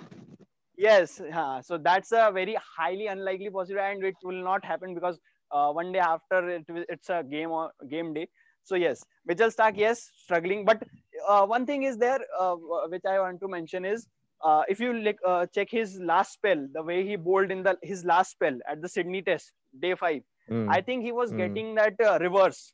[0.78, 1.62] Yes, huh.
[1.62, 5.20] so that's a very highly unlikely possibility, and it will not happen because
[5.52, 8.28] uh, one day after it, it's a game or game day.
[8.64, 10.66] So yes, Mitchell Stark, yes, struggling.
[10.66, 10.84] But
[11.28, 12.56] uh, one thing is there, uh,
[12.90, 14.08] which I want to mention is
[14.44, 17.78] uh, if you like, uh, check his last spell, the way he bowled in the
[17.82, 20.22] his last spell at the Sydney Test, day five.
[20.48, 20.70] Hmm.
[20.70, 21.38] I think he was Hmm.
[21.38, 22.74] getting that uh, reverse.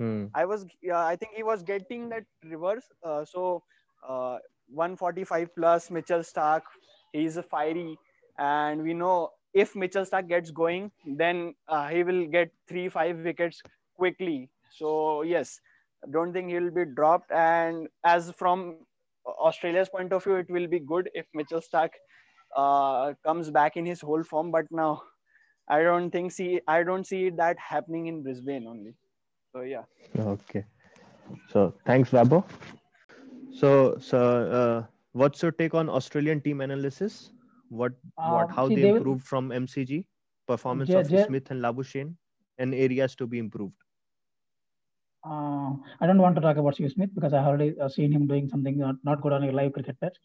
[0.00, 0.26] Hmm.
[0.34, 2.84] I was, I think he was getting that reverse.
[3.04, 3.62] Uh, so,
[4.08, 6.62] uh, 145 plus Mitchell Stark,
[7.12, 7.98] he's a fiery,
[8.38, 13.18] and we know if Mitchell Stark gets going, then uh, he will get three, five
[13.18, 13.60] wickets
[13.98, 14.48] quickly.
[14.70, 15.60] So yes,
[16.10, 17.30] don't think he'll be dropped.
[17.30, 18.76] And as from
[19.26, 21.92] Australia's point of view, it will be good if Mitchell Stark
[22.56, 24.50] uh, comes back in his whole form.
[24.50, 25.02] But now,
[25.68, 28.94] I don't think see, I don't see that happening in Brisbane only.
[29.52, 29.84] So yeah.
[30.18, 30.64] Okay.
[31.48, 32.44] So thanks, Wabo.
[33.52, 34.18] So, so
[34.60, 37.32] uh, what's your take on Australian team analysis?
[37.68, 40.04] What, what, Um, how see, they David- improved from MCG
[40.46, 42.14] performance Ja- of Ja- Smith and Labuschagne,
[42.58, 43.74] and areas to be improved.
[45.24, 48.26] Uh, I don't want to talk about Steve Smith because I already uh, seen him
[48.26, 50.16] doing something not, not good on a live cricket pitch.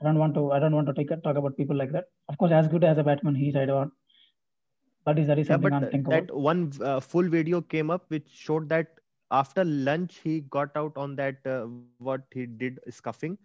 [0.00, 0.52] I don't want to.
[0.52, 2.04] I don't want to take talk about people like that.
[2.28, 3.92] Of course, as good as a batsman he is, I don't.
[5.06, 6.10] That is Yeah, but unthinkable.
[6.10, 8.88] that one uh, full video came up which showed that
[9.30, 13.36] after lunch he got out on that uh, what he did scuffing.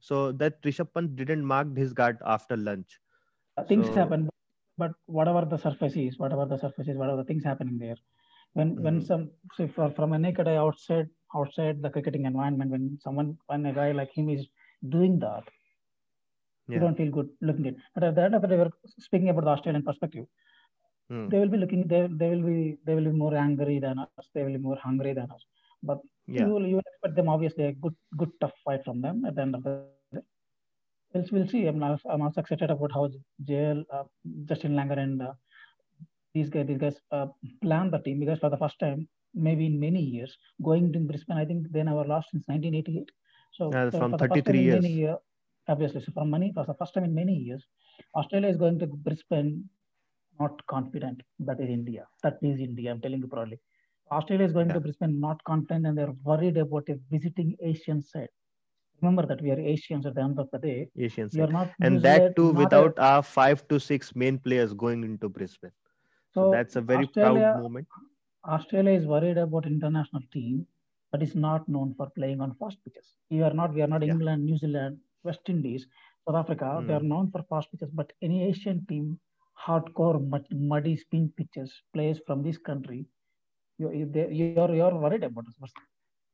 [0.00, 3.00] So that Rishabh Pant didn't mark his guard after lunch.
[3.56, 4.28] Uh, Things so- happen.
[4.78, 7.96] but whatever the surface is, whatever the surface is, whatever the things happening there,
[8.52, 8.80] when mm.
[8.86, 13.36] when some say for, from a naked eye outside outside the cricketing environment, when someone
[13.46, 14.46] when a guy like him is
[14.96, 15.44] doing that,
[16.68, 16.74] yeah.
[16.74, 17.74] you don't feel good looking at.
[17.74, 17.80] it.
[17.94, 20.26] But at the end of the day, we're speaking about the Australian perspective.
[21.10, 21.30] Mm.
[21.30, 21.86] They will be looking.
[21.86, 22.78] They, they will be.
[22.84, 24.28] They will be more angry than us.
[24.34, 25.44] They will be more hungry than us.
[25.82, 26.46] But yeah.
[26.46, 29.36] you will you will expect them obviously a good good tough fight from them at
[29.36, 30.20] the end of the day.
[31.14, 31.66] We'll, we'll see.
[31.66, 33.08] I'm, I'm also excited about how
[33.44, 34.04] JL, uh,
[34.46, 35.32] Justin Langer and uh,
[36.34, 37.26] these guys these guys uh,
[37.62, 41.36] plan the team because for the first time maybe in many years going to Brisbane.
[41.36, 43.10] I think they never lost since 1988.
[43.52, 44.84] So, yeah, from 33 years.
[44.86, 45.16] Year,
[45.68, 47.62] obviously, so for money for the first time in many years,
[48.14, 49.68] Australia is going to Brisbane
[50.40, 51.22] not confident.
[51.40, 52.06] That is India.
[52.22, 52.90] That is India.
[52.90, 53.60] I'm telling you proudly.
[54.10, 54.74] Australia is going yeah.
[54.74, 58.28] to Brisbane not confident and they're worried about a visiting Asian side.
[59.02, 60.88] Remember that we are Asians at the end of the day.
[60.96, 61.34] Asians.
[61.34, 63.02] We are not and that too without a...
[63.02, 65.72] our five to six main players going into Brisbane.
[66.32, 67.88] So, so that's a very Australia, proud moment.
[68.46, 70.66] Australia is worried about international team,
[71.10, 73.16] but is not known for playing on fast pitches.
[73.30, 73.74] We are not.
[73.74, 74.12] We are not yeah.
[74.12, 75.86] England, New Zealand, West Indies,
[76.26, 76.64] South Africa.
[76.64, 76.86] Mm.
[76.86, 79.18] They are known for fast pitches, but any Asian team,
[79.64, 83.06] hardcore muddy spin pitches, players from this country
[83.78, 85.72] you you you're you're worried about us.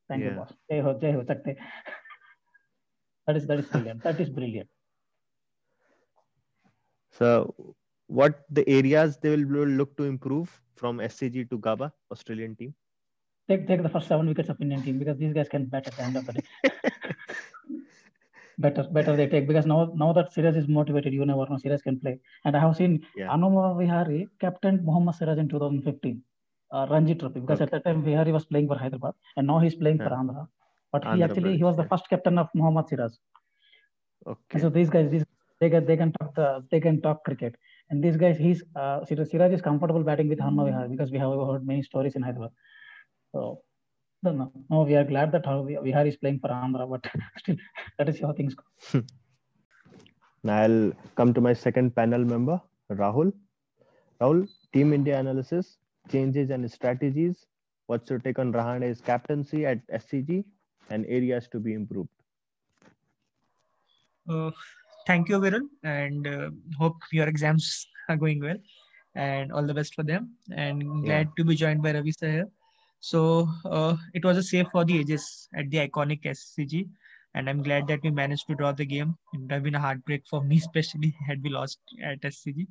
[0.07, 0.29] Thank yeah.
[0.31, 0.53] you, boss.
[0.69, 1.55] Jai ho, jai ho, chakte.
[3.27, 4.03] that is that is brilliant.
[4.03, 4.69] That is brilliant.
[7.11, 7.75] So,
[8.07, 12.73] what the areas they will look to improve from SCG to Gabba Australian team?
[13.49, 15.97] Take take the first seven wickets of Indian team because these guys can bat at
[15.97, 16.45] the end of the day.
[18.59, 21.81] better better they take because now now that Siraj is motivated, you never know Siraj
[21.81, 22.19] can play.
[22.45, 23.27] And I have seen yeah.
[23.27, 26.21] Hanuma Vihari captain Mohammad Siraj in 2015
[26.71, 27.65] uh, Ranji Trophy because okay.
[27.65, 30.09] at that time Vihari was playing for Hyderabad and now he's playing yeah.
[30.09, 30.47] for Andhra.
[30.91, 33.13] But Andhra he actually he was the first captain of Muhammad Siraj.
[34.27, 34.59] Okay.
[34.59, 35.25] So these guys, these
[35.59, 37.55] they can they can talk the they can talk cricket.
[37.89, 41.31] And these guys, he's uh, Siraj is comfortable batting with Hanuma Vihari because we have
[41.31, 42.51] heard many stories in Hyderabad.
[43.31, 43.61] So
[44.23, 44.51] don't know.
[44.69, 47.05] No, we are glad that Vihari is playing for Andhra, but
[47.39, 47.55] still
[47.97, 49.01] that is how things go.
[50.43, 53.33] now I'll come to my second panel member, Rahul.
[54.21, 55.77] Rahul, Team India analysis
[56.11, 57.45] changes and strategies.
[57.87, 60.43] What's your take on Rahane's captaincy at SCG
[60.89, 62.09] and areas to be improved?
[64.29, 64.51] Uh,
[65.05, 68.57] thank you, Aviral, and uh, hope your exams are going well
[69.15, 70.31] and all the best for them.
[70.51, 71.33] And glad yeah.
[71.37, 72.49] to be joined by Ravi sir here.
[73.03, 76.87] So uh, it was a save for the ages at the iconic SCG,
[77.33, 79.17] and I'm glad that we managed to draw the game.
[79.33, 82.65] It would have been a heartbreak for me, especially had we lost at SCG.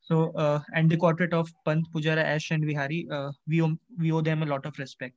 [0.00, 4.12] So, uh, and the quartet of Pant, Pujara, Ash, and Vihari, uh, we, owe, we
[4.12, 5.16] owe them a lot of respect.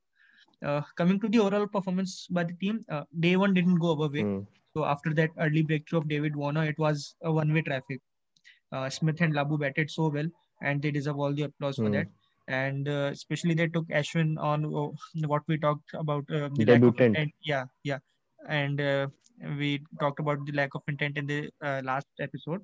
[0.66, 4.10] Uh, coming to the overall performance by the team, uh, day one didn't go our
[4.10, 4.24] way.
[4.24, 4.48] Mm.
[4.76, 8.02] So, after that early breakthrough of David Warner, it was a one way traffic.
[8.72, 10.28] Uh, Smith and Labu batted so well,
[10.64, 11.84] and they deserve all the applause mm.
[11.84, 11.94] for hmm.
[11.94, 12.08] that.
[12.48, 17.00] And uh, especially they took Ashwin on oh, what we talked about the lack of
[17.00, 17.34] intent.
[17.44, 18.00] Yeah, yeah.
[18.48, 19.12] And
[19.58, 21.52] we talked about the lack of intent in the
[21.84, 22.62] last episode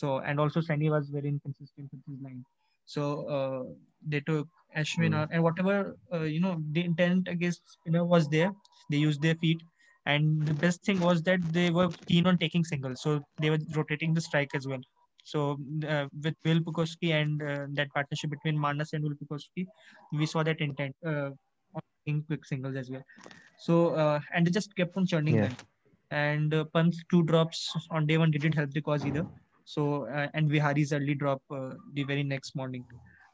[0.00, 2.44] so and also Saini was very inconsistent with his line.
[2.84, 3.02] So
[3.36, 3.62] uh,
[4.06, 4.46] they took
[4.76, 5.28] Ashwin mm.
[5.30, 8.52] and whatever uh, you know the intent against spinner was there.
[8.90, 9.62] They used their feet,
[10.04, 13.00] and the best thing was that they were keen on taking singles.
[13.00, 14.82] So they were rotating the strike as well.
[15.32, 15.58] So
[15.88, 19.66] uh, with Will Pucovski and uh, that partnership between Marnus and Will Pucovski,
[20.12, 21.30] we saw that intent uh,
[21.74, 23.02] on taking quick singles as well.
[23.58, 25.48] So uh, and they just kept on churning yeah.
[25.48, 25.56] them.
[26.12, 29.26] And uh, Pant's two drops on day one didn't help the cause either.
[29.64, 32.84] So uh, and Vihari's early drop uh, the very next morning.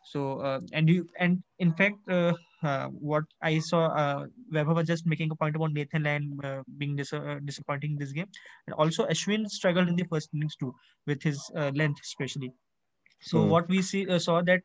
[0.05, 4.87] So uh, and you and in fact, uh, uh, what I saw, uh, Vaibhav was
[4.87, 6.38] just making a point about Nathan Lyon
[6.79, 8.29] being dis- disappointing this game,
[8.67, 10.75] and also Ashwin struggled in the first innings too
[11.07, 12.53] with his length especially.
[13.21, 13.49] So mm.
[13.49, 14.62] what we see saw that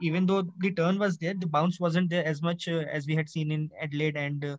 [0.00, 3.28] even though the turn was there, the bounce wasn't there as much as we had
[3.28, 4.56] seen in Adelaide and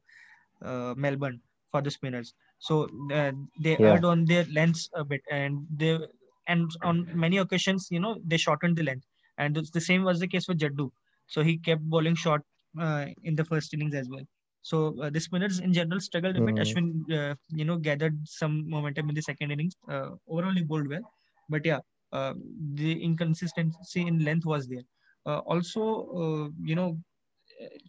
[0.98, 2.34] Melbourne for the spinners.
[2.60, 3.94] So uh, they yeah.
[3.94, 5.98] erred on their lengths a bit, and they
[6.48, 9.06] and on many occasions, you know, they shortened the length.
[9.40, 10.92] And the same was the case with Jaddu.
[11.28, 12.44] So he kept bowling short
[12.80, 14.26] uh, in the first innings as well.
[14.62, 16.56] So uh, the spinners in general struggled a bit.
[16.56, 16.62] Mm.
[16.64, 16.88] Ashwin,
[17.18, 19.76] uh, you know, gathered some momentum in the second innings.
[19.90, 21.06] Uh, overall, he bowled well,
[21.48, 21.80] but yeah,
[22.12, 22.34] uh,
[22.74, 24.84] the inconsistency in length was there.
[25.26, 27.00] Uh, also, you know,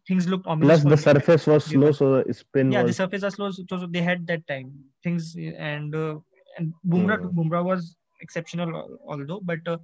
[0.07, 0.83] things looked ominous.
[0.83, 2.73] Plus, the surface was slow, so the spin.
[2.73, 2.91] Yeah, was...
[2.91, 4.73] the surface was slow, so they had that time.
[5.03, 6.19] Things and uh,
[6.59, 7.35] and Bumrah, mm.
[7.35, 9.79] Bumrah was exceptional, although, but uh, uh,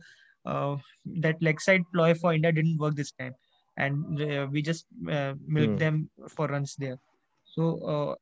[1.25, 3.35] that leg side ploy for India didn't work this time,
[3.77, 5.79] and uh, we just uh, milked mm.
[5.79, 6.99] them for runs there.
[7.45, 8.15] So uh,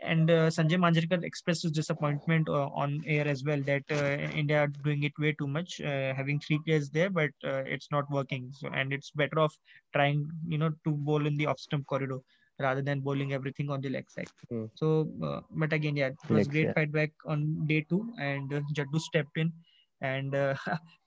[0.00, 4.60] and uh, Sanjay Manjrekar expressed his disappointment uh, on air as well that uh, India
[4.60, 8.10] are doing it way too much, uh, having three players there, but uh, it's not
[8.10, 8.50] working.
[8.52, 9.54] So and it's better off
[9.94, 12.18] trying, you know, to bowl in the off stump corridor
[12.60, 14.28] rather than bowling everything on the leg side.
[14.50, 14.64] Hmm.
[14.74, 16.72] So, uh, but again, yeah, it was Legs, great yeah.
[16.72, 19.52] fight back on day two, and uh, Jaddu stepped in,
[20.00, 20.54] and uh,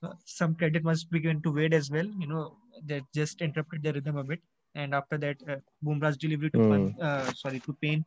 [0.26, 2.06] some credit must be given to Wade as well.
[2.06, 4.40] You know, that just interrupted the rhythm a bit,
[4.74, 6.58] and after that, uh, Bumrah's delivery to.
[6.58, 8.04] Pant, uh, sorry to Paine,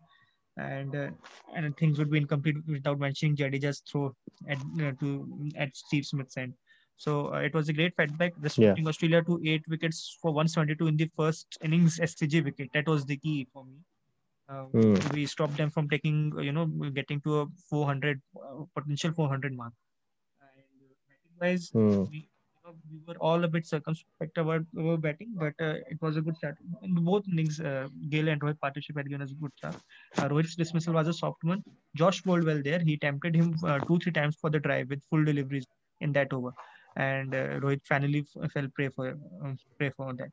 [0.58, 1.10] and uh,
[1.56, 4.16] and things would be incomplete without mentioning Jadeja's throw
[4.48, 6.54] at uh, to at Steve Smith's end.
[6.98, 10.88] So uh, it was a great fight back, restricting Australia to eight wickets for 172
[10.88, 12.70] in the first innings SCG wicket.
[12.74, 13.76] That was the key for me.
[14.72, 14.94] Hmm.
[15.14, 19.74] We stopped them from taking, you know, getting to a 400 uh, potential 400 mark.
[21.42, 22.04] Uh, Hmm.
[22.10, 26.02] we, you know, we were all a bit circumspect about our batting, but uh, it
[26.02, 26.56] was a good start.
[26.84, 29.78] In both innings, uh, Gill and Rohit partnership had given us a good start.
[30.18, 31.64] Uh, Rohit's dismissal was a soft one.
[31.96, 32.80] Josh bowled well there.
[32.80, 35.66] He tempted him uh, two, three times for the drive with full deliveries
[36.02, 36.52] in that over.
[36.96, 39.10] And uh, Rohit finally f- fell prey for
[39.44, 40.30] um, prey for that.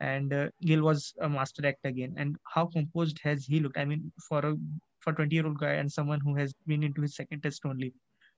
[0.00, 0.48] And uh,
[0.82, 2.14] was a master act again.
[2.16, 3.78] And how composed has he looked?
[3.78, 4.56] I mean, for a
[5.00, 7.92] for 20 year old guy and someone who has been into his second test only,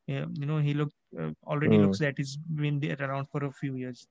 [0.07, 1.79] you know, he looked uh, already Hmm.
[1.79, 4.09] looks that he's been there around for a few years.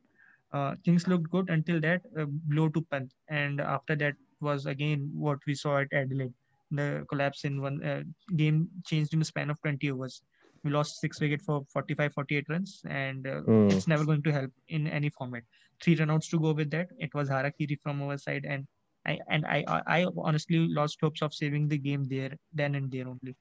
[0.52, 5.10] Uh, things looked good until that uh, blow to Pant, and after that was again
[5.14, 6.34] what we saw at Adelaide.
[6.72, 8.04] The collapse in one uh,
[8.36, 10.22] game changed in the span of 20 overs.
[10.64, 13.70] We lost six wicket for 45, 48 runs, and uh, Hmm.
[13.70, 15.44] it's never going to help in any format.
[15.84, 16.90] Three runouts to go with that.
[16.98, 18.66] It was Harakiri from our side, and
[19.06, 22.92] I and I I I honestly lost hopes of saving the game there then and
[22.92, 23.36] there only.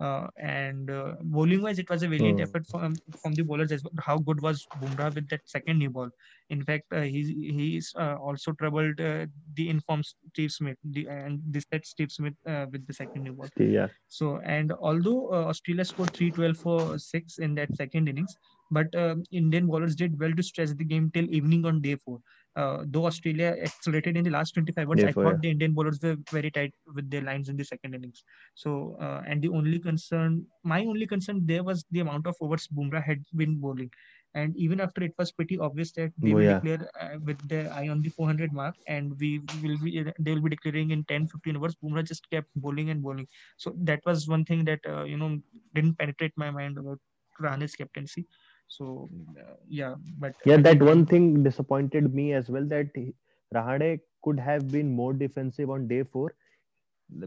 [0.00, 2.40] Uh, and uh, bowling wise, it was a valiant Hmm.
[2.40, 3.92] effort from from the bowlers as well.
[4.00, 6.10] How good was Bumrah with that second new ball?
[6.50, 11.40] In fact, uh, he's he's uh, also troubled uh, the informed Steve Smith, the, and
[11.46, 13.48] this set Steve Smith uh, with the second new ball.
[13.58, 13.88] Yeah.
[14.08, 18.36] So, and although uh, Australia scored 312 for 6 in that second innings,
[18.70, 22.20] but um, Indian bowlers did well to stretch the game till evening on day four.
[22.56, 25.40] Uh, though Australia accelerated in the last 25 overs, I thought yeah.
[25.40, 28.22] the Indian bowlers were very tight with their lines in the second innings.
[28.54, 32.68] So, uh, and the only concern, my only concern there was the amount of overs
[32.68, 33.90] Bumrah had been bowling.
[34.34, 36.60] And even after it was pretty obvious that they Oh, will yeah.
[36.60, 40.42] declare uh, with their eye on the 400 mark, and we will be they will
[40.42, 41.76] be declaring in 10, 15 overs.
[41.76, 43.28] Bumrah just kept bowling and bowling.
[43.56, 45.40] So that was one thing that uh, you know
[45.74, 46.98] didn't penetrate my mind about
[47.40, 48.26] Rahane's captaincy.
[48.68, 49.08] So
[49.38, 53.14] uh, yeah, but Yeah, that one thing disappointed me as well that he-
[53.54, 56.34] Rahane could have been more defensive on day four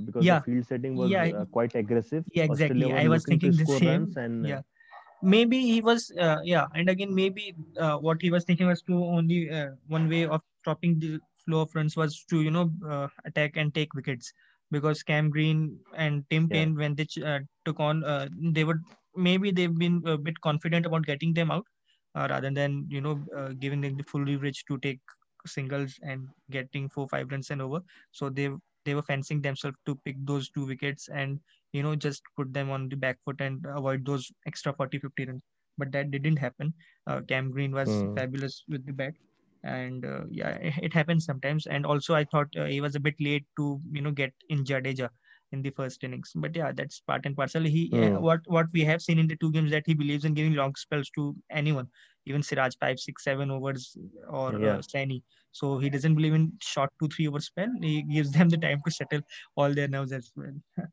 [0.05, 0.35] because Yeah.
[0.37, 2.25] the field setting was Yeah, uh, quite aggressive.
[2.31, 2.91] yeah, exactly.
[2.91, 3.89] Australia I was thinking the score same.
[3.91, 4.61] runs and uh, Yeah.
[5.21, 8.93] maybe he was uh, yeah and again maybe uh, what he was thinking was to
[9.03, 13.07] only uh, one way of stopping the flow of runs was to you know uh,
[13.25, 14.33] attack and take wickets
[14.71, 16.51] because cam green and tim Yeah.
[16.51, 18.81] Paine when they uh, took on uh, they would
[19.15, 21.65] maybe they've been a bit confident about getting them out
[22.15, 24.99] uh, rather than you know uh, giving them the full leverage to take
[25.45, 27.79] singles and getting four five runs and over
[28.11, 28.49] so they
[28.85, 31.39] they were fencing themselves to pick those two wickets and
[31.71, 35.25] you know just put them on the back foot and avoid those extra 40 50
[35.25, 35.41] runs
[35.77, 36.73] but that didn't happen
[37.07, 38.17] uh, cam green was Hmm.
[38.17, 39.13] fabulous with the bat
[39.67, 40.57] and uh, yeah
[40.87, 44.01] it, happens sometimes and also i thought uh, he was a bit late to you
[44.01, 45.09] know get in jadeja
[45.53, 48.25] in the first innings but yeah that's part and parcel he uh, Hmm.
[48.27, 50.75] what what we have seen in the two games that he believes in giving long
[50.75, 51.87] spells to anyone
[52.25, 53.97] even siraj five six seven overs
[54.29, 54.73] or Yeah.
[54.73, 55.21] uh, Saini.
[55.51, 58.81] so he doesn't believe in short two three over spell he gives them the time
[58.85, 59.21] to settle
[59.55, 60.55] all their nerves as well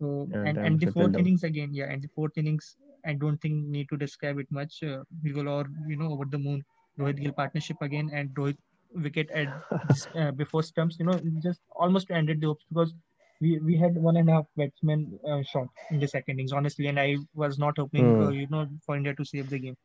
[0.00, 2.76] so Yeah, and and the fourth innings again, yeah, and the fourth innings,
[3.06, 4.82] I don't think need to describe it much.
[4.82, 6.62] Uh, we will all you know over the moon.
[7.00, 8.58] Rohit Gill partnership again and Rohit
[8.94, 9.48] wicket at
[9.82, 10.98] this, uh, before stumps.
[10.98, 12.94] You know, just almost ended the hopes because
[13.40, 16.86] we we had one and a half batsmen uh, shot in the second innings, honestly,
[16.88, 18.26] and I was not hoping Hmm.
[18.26, 19.76] uh, you know for India to save the game.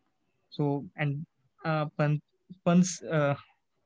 [0.50, 1.26] So and
[1.64, 2.22] uh, Pant,
[2.66, 3.36] Pant's uh,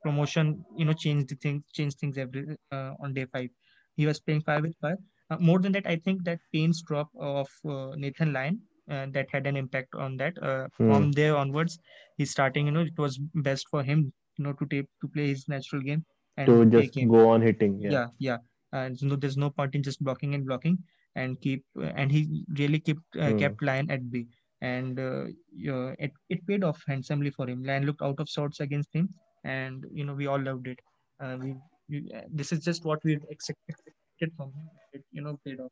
[0.04, 3.50] promotion, you know, changed the thing, changed things every uh, on day five.
[3.96, 4.98] He was playing five with five.
[5.30, 9.28] Uh, more than that, I think that Paine's drop of uh, Nathan Lyon uh, that
[9.32, 10.38] had an impact on that.
[10.42, 10.86] Uh, Hmm.
[10.86, 11.80] From there onwards,
[12.18, 12.66] he's starting.
[12.68, 15.82] You know, it was best for him, you know, to take to play his natural
[15.82, 16.06] game
[16.38, 17.80] and to just go on hitting.
[17.80, 17.96] Yeah.
[17.96, 18.38] yeah yeah
[18.72, 20.78] and no there's no point in just blocking and blocking
[21.16, 23.40] and keep uh, and he really kept uh, Hmm.
[23.42, 24.26] kept Lyon at bay
[24.62, 28.60] and uh, yeah, it, it paid off handsomely for him Lyon looked out of sorts
[28.60, 29.10] against him
[29.44, 30.80] and you know we all loved it
[31.22, 31.56] uh, we,
[31.90, 35.72] we uh, this is just what we expected from him it you know paid off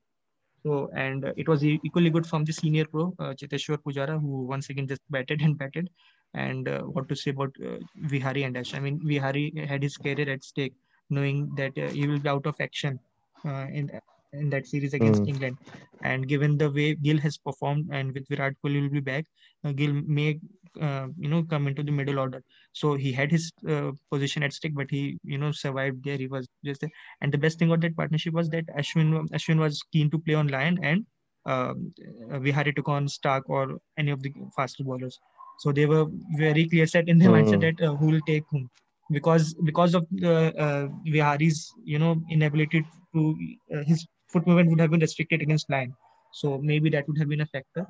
[0.68, 4.70] so and it was equally good from the senior pro uh, Cheteshwar Pujara who once
[4.70, 5.89] again just batted and batted
[6.34, 7.78] and uh, what to say about uh,
[8.13, 10.76] Vihari and Ash I mean Vihari had his career at stake
[11.09, 12.99] knowing that uh, he will be out of action
[13.45, 13.89] uh, in
[14.34, 15.26] in that series against Hmm.
[15.28, 15.57] England.
[16.03, 19.26] And given the way Gill has performed, and with Virat Kohli will be back,
[19.63, 20.39] uh, Gill may
[20.82, 22.41] uh, you know come into the middle order.
[22.74, 26.18] So he had his uh, position at stake, but he you know survived there.
[26.18, 26.89] He was just there.
[27.22, 30.36] And the best thing about that partnership was that Ashwin Ashwin was keen to play
[30.36, 31.05] on Lyon and
[31.45, 31.93] um,
[32.32, 35.20] uh, Vihari took on Stark or any of the faster bowlers.
[35.59, 36.05] So they were
[36.38, 37.32] very clear set in their Hmm.
[37.32, 38.70] mindset that uh, who will take whom
[39.11, 43.36] because because of the uh, Vihari's you know inability to
[43.76, 45.93] uh, his foot movement would have been restricted against Lyon.
[46.34, 47.86] So maybe that would have been a factor.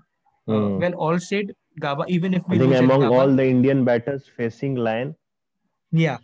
[0.49, 0.77] Uh, Hmm.
[0.77, 2.07] well, all said, Gabba.
[2.07, 5.15] Even if we I think among Gabba, all the Indian batters facing Lyon,
[5.91, 6.17] yeah,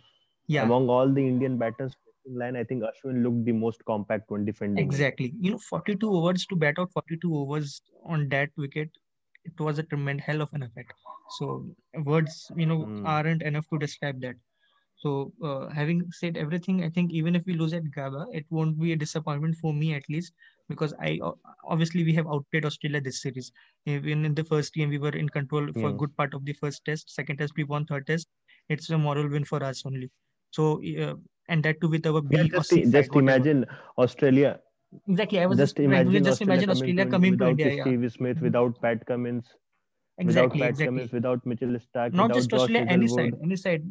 [0.46, 4.30] yeah, among all the Indian batters facing Lyon, I think Ashwin looked the most compact
[4.30, 4.84] when defending.
[4.84, 5.34] exactly.
[5.40, 8.90] You know, 42 overs to bat out 42 overs on that wicket,
[9.44, 10.92] it was a tremendous hell of an effect.
[11.38, 11.66] So
[12.04, 13.06] words, you know, Hmm.
[13.06, 14.36] aren't enough to describe that.
[14.96, 18.78] So uh, having said everything, I think even if we lose at Gabba, it won't
[18.78, 20.32] be a disappointment for me at least
[20.68, 21.20] because I
[21.64, 23.52] obviously we have outplayed Australia this series.
[23.86, 26.52] Even in the first game, we were in control for a good part of the
[26.54, 27.10] first test.
[27.14, 27.86] Second test, we won.
[27.86, 28.28] Third test,
[28.68, 30.10] it's a moral win for us only.
[30.50, 31.14] So uh,
[31.48, 33.66] and that too with our B Yeah, just, just imagine
[33.98, 34.60] Australia.
[35.08, 37.72] Exactly, I was just, Just imagine just imagine Australia coming to without India.
[37.72, 38.42] Yeah, Steve Smith, Mhm.
[38.42, 39.56] without Pat Cummins,
[40.18, 40.82] exactly, without Pat exactly.
[40.82, 43.82] Cummins, without Mitchell Stark, not just Australia, any side, any side.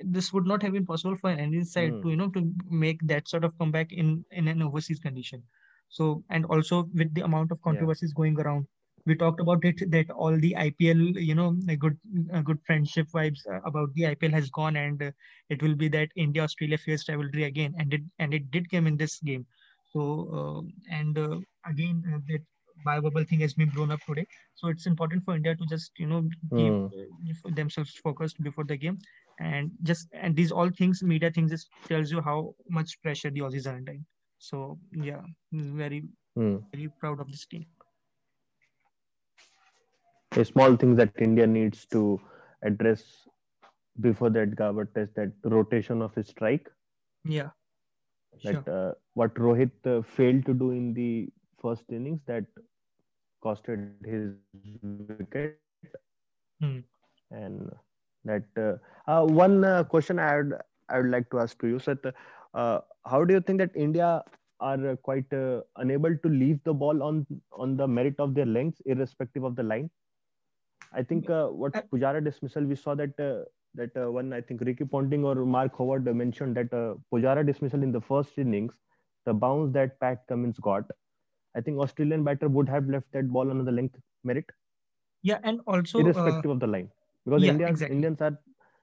[0.00, 2.02] This would not have been possible for any side Hmm.
[2.02, 5.44] to you know to make that sort of comeback in in an overseas condition.
[5.90, 7.86] So and also with the amount of Yeah.
[7.86, 8.66] controversies going around,
[9.06, 10.98] we talked about it that all the IPL
[11.30, 11.98] you know a good
[12.32, 15.12] a good friendship vibes uh, about the IPL has gone and uh,
[15.48, 18.86] it will be that India Australia fierce rivalry again and it and it did come
[18.86, 19.46] in this game.
[19.92, 20.00] So
[20.40, 22.44] uh, and uh, again uh, that
[22.86, 24.26] biobubble thing has been blown up today.
[24.54, 28.76] So it's important for India to just you know keep uh, themselves focused before the
[28.76, 28.98] game
[29.38, 33.40] and just and these all things media things just tells you how much pressure the
[33.40, 33.94] aussies are under
[34.48, 34.60] so
[35.10, 35.22] yeah
[35.82, 36.00] very
[36.36, 36.58] Hmm.
[36.72, 37.66] very proud of this team
[40.36, 42.20] A small things that India needs to
[42.62, 43.28] address
[44.00, 46.70] before that Gabba test, that rotation of his strike.
[47.24, 47.50] yeah
[48.42, 51.28] that sure uh, what Rohit uh, failed to do in the
[51.60, 52.44] first innings that
[53.42, 54.90] costed his wicket.
[56.60, 56.80] Hmm.
[57.30, 57.70] And
[58.24, 58.76] that uh,
[59.10, 60.54] uh, one uh, question I would
[60.88, 61.98] I would like to ask to you, Sat,
[62.54, 64.22] how do you think that India
[64.60, 68.46] are uh, quite uh, unable to leave the ball on on the merit of their
[68.46, 69.90] lengths, irrespective of the line?
[70.92, 73.44] I think uh, what Uh, Pujara dismissal, we saw that uh,
[73.74, 77.82] that uh, one I think Ricky Ponting or Mark Howard mentioned that uh, Pujara dismissal
[77.82, 78.74] in the first innings,
[79.24, 80.90] the bounce that Pat Cummins got,
[81.54, 84.50] I think Australian batter would have left that ball on the length merit,
[85.22, 86.90] yeah and also uh, irrespective of the line,
[87.24, 87.96] because yeah, Indians exactly.
[87.96, 88.36] Indians are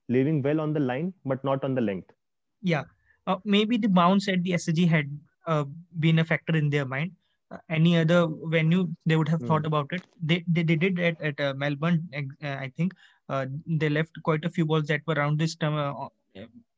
[0.07, 2.13] leaving well on the line, but not on the length.
[2.61, 2.83] yeah
[3.27, 5.07] uh, maybe the bounce at the SG had
[5.47, 5.65] uh,
[5.99, 7.13] been a factor in their mind.
[7.51, 9.67] Uh, any other venue they would have thought Hmm.
[9.67, 10.03] about it.
[10.21, 12.93] They they, they did at, at uh, melbourne uh, i think.
[13.29, 16.07] Uh, they left quite a few balls that were around this uh,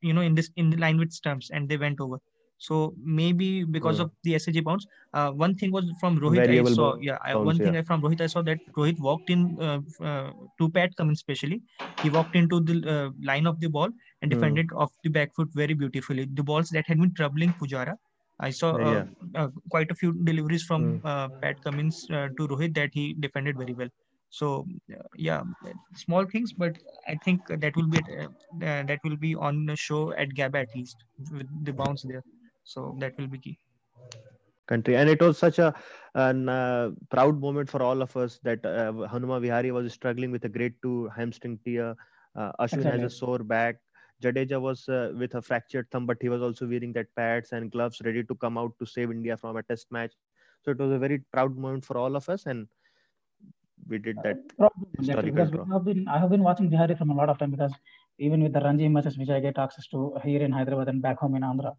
[0.00, 2.18] you know in this in the line with stumps and they went over
[2.66, 4.04] so maybe because Hmm.
[4.04, 7.18] of the SG bounce uh, one thing was from rohit Variable i saw bounce, yeah
[7.30, 9.80] I, one thing I, from rohit i saw that rohit walked in uh,
[10.10, 11.62] uh, to pat Cummins especially
[12.02, 13.88] he walked into the uh, line of the ball
[14.22, 14.30] and Hmm.
[14.30, 16.26] defended off the back foot very beautifully.
[16.32, 17.94] The balls that had been troubling Pujara,
[18.40, 19.06] I saw uh, Yeah.
[19.34, 23.56] uh, quite a few deliveries from uh, Pat Cummins uh, to Rohit that he defended
[23.58, 23.88] very well.
[24.30, 25.42] So uh, yeah,
[25.94, 26.76] small things, but
[27.08, 28.28] I think that will be uh,
[28.64, 32.22] uh, that will be on the show at Gabba at least with the bounce there.
[32.64, 33.58] So that will be key.
[34.70, 34.96] country.
[34.96, 35.74] And it was such a
[36.14, 40.44] an, uh, proud moment for all of us that uh, Hanuma Vihari was struggling with
[40.44, 41.94] a grade 2 hamstring tear.
[42.36, 43.76] Uh, Ashwin has a sore back.
[44.22, 47.72] Jadeja was uh, with a fractured thumb but he was also wearing that pads and
[47.72, 50.12] gloves ready to come out to save India from a test match.
[50.62, 52.68] So it was a very proud moment for all of us and
[53.88, 55.64] we did that Probably, historical because draw.
[55.64, 57.72] we have been, I have been watching Vihari from a lot of time because
[58.18, 61.18] even with the Ranji matches which I get access to here in Hyderabad and back
[61.18, 61.74] home in Andhra,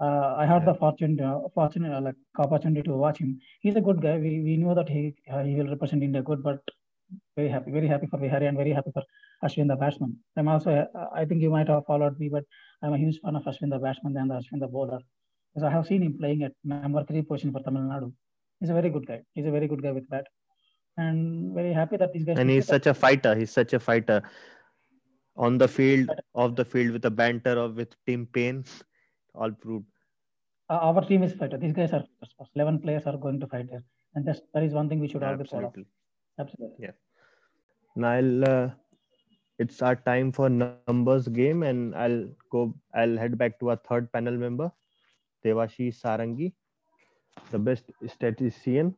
[0.00, 0.72] uh, I had Yeah.
[0.72, 3.40] the fortune, uh, fortune, uh, like opportunity to watch him.
[3.60, 4.18] He's a good guy.
[4.18, 6.60] We, we knew that he uh, he will represent India good, but
[7.36, 9.02] very happy, very happy for Vihari and very happy for
[9.44, 10.16] Ashwin the batsman.
[10.36, 12.44] I'm also, uh, I think you might have followed me, but
[12.82, 15.00] I'm a huge fan of Ashwin the batsman and Ashwin the bowler
[15.52, 18.12] because I have seen him playing at number three position for Tamil Nadu.
[18.60, 19.22] He's a very good guy.
[19.34, 20.26] He's a very good guy with bat.
[20.96, 22.38] And very happy that these guys.
[22.38, 24.22] and he's such a fighter he's such a fighter
[25.36, 28.64] on the field off the field with a banter of with Tim Paine
[29.34, 29.88] all proved
[30.72, 31.58] Uh, our team is fighter.
[31.62, 32.50] These guys are fighters.
[32.54, 33.82] 11 players are going to fight there.
[34.14, 35.70] And that's, that is one thing we should all be proud of.
[35.70, 35.86] absolutely
[36.42, 36.88] Absolutely.
[37.96, 38.70] now I'll, uh,
[39.58, 42.22] it's our time for numbers game and i'll
[42.54, 42.62] go
[43.00, 44.68] i'll head back to our third panel member
[45.44, 46.48] devashi sarangi
[47.50, 48.94] the best statistician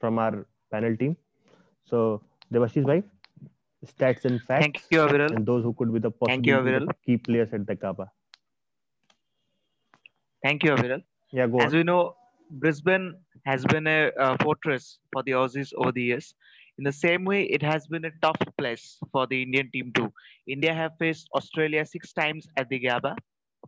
[0.00, 1.16] from our panel team.
[1.84, 2.22] So,
[2.52, 3.02] Devashish bhai,
[3.86, 4.62] stats and facts.
[4.62, 5.34] Thank you, Aviral.
[5.34, 8.08] And those who could be the Thank you, possible key players at the Gabba.
[10.42, 11.02] Thank you, Aviral.
[11.32, 11.74] Yeah, go As on.
[11.74, 12.16] we know,
[12.50, 13.14] Brisbane
[13.46, 16.34] has been a, uh fortress for the Aussies over the years.
[16.78, 20.12] In the same way, it has been a tough place for the Indian team too.
[20.46, 23.14] India have faced Australia six times at the Gabba.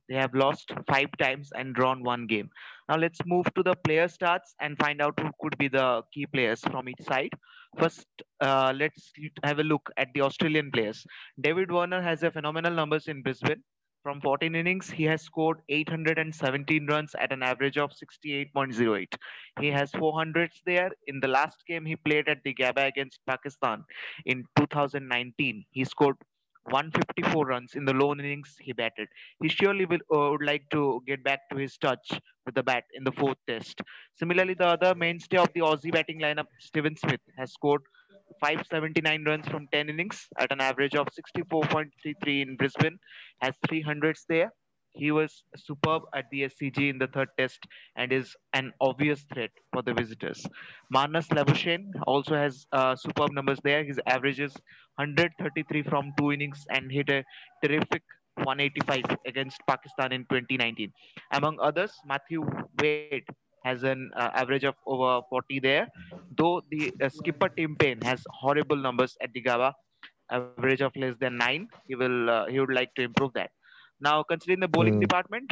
[0.08, 2.50] They have lost five times and drawn one game.
[2.88, 6.26] Now let's move to the player stats and find out who could be the key
[6.26, 7.32] players from each side.
[7.78, 8.06] First,
[8.40, 9.12] uh, let's
[9.44, 11.04] have a look at the Australian players.
[11.40, 13.62] David Warner has a phenomenal numbers in Brisbane.
[14.02, 19.12] From 14 innings, he has scored 817 runs at an average of 68.08.
[19.60, 20.90] He has 400s there.
[21.08, 23.84] In the last game he played at the Gabba against Pakistan
[24.24, 26.16] in 2019, he scored
[26.70, 29.08] 154 runs in the lone innings he batted.
[29.42, 32.12] He surely will, uh, would like to get back to his touch
[32.46, 33.80] with the bat in the fourth test.
[34.14, 37.82] Similarly, the other mainstay of the Aussie batting lineup, Steven Smith, has scored
[38.40, 42.98] 579 runs from 10 innings at an average of 64.33 in Brisbane,
[43.40, 44.52] has 300s there.
[44.92, 47.60] He was superb at the SCG in the third test
[47.96, 50.44] and is an obvious threat for the visitors.
[50.92, 53.84] Marnus Labuschagne also has uh, superb numbers there.
[53.84, 54.52] His average is
[54.96, 57.22] 133 from two innings and hit a
[57.62, 58.02] terrific
[58.44, 60.92] 185 against Pakistan in 2019.
[61.32, 62.44] Among others, Matthew
[62.80, 63.26] Wade
[63.64, 65.88] has an uh, average of over 40 there.
[66.30, 69.72] Though the uh, skipper Tim Paine has horrible numbers at the Gabba,
[70.30, 71.48] average of less than nine.
[71.66, 73.40] He will uh, he would like to improve that.
[74.00, 75.00] Now, considering the bowling Hmm.
[75.00, 75.50] department,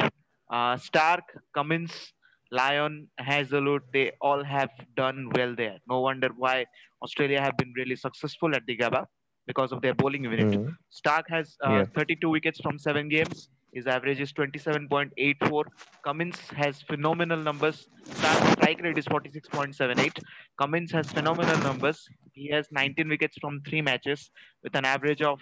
[0.51, 2.13] uh, Stark, Cummins,
[2.51, 5.77] Lyon, Hazlewood, they all have done well there.
[5.87, 6.65] No wonder why
[7.03, 9.05] Australia have been really successful at the Gabba
[9.47, 10.55] because of their bowling unit.
[10.55, 10.77] Mhm.
[10.89, 11.87] Stark has uh, Yeah.
[11.95, 13.49] 32 wickets from seven games.
[13.73, 15.63] His average is 27.84.
[16.03, 17.87] Cummins has phenomenal numbers.
[18.13, 20.19] Stark's strike rate is 46.78.
[20.59, 22.07] Cummins has phenomenal numbers.
[22.33, 24.31] He has 19 wickets from three matches
[24.63, 25.41] with an average of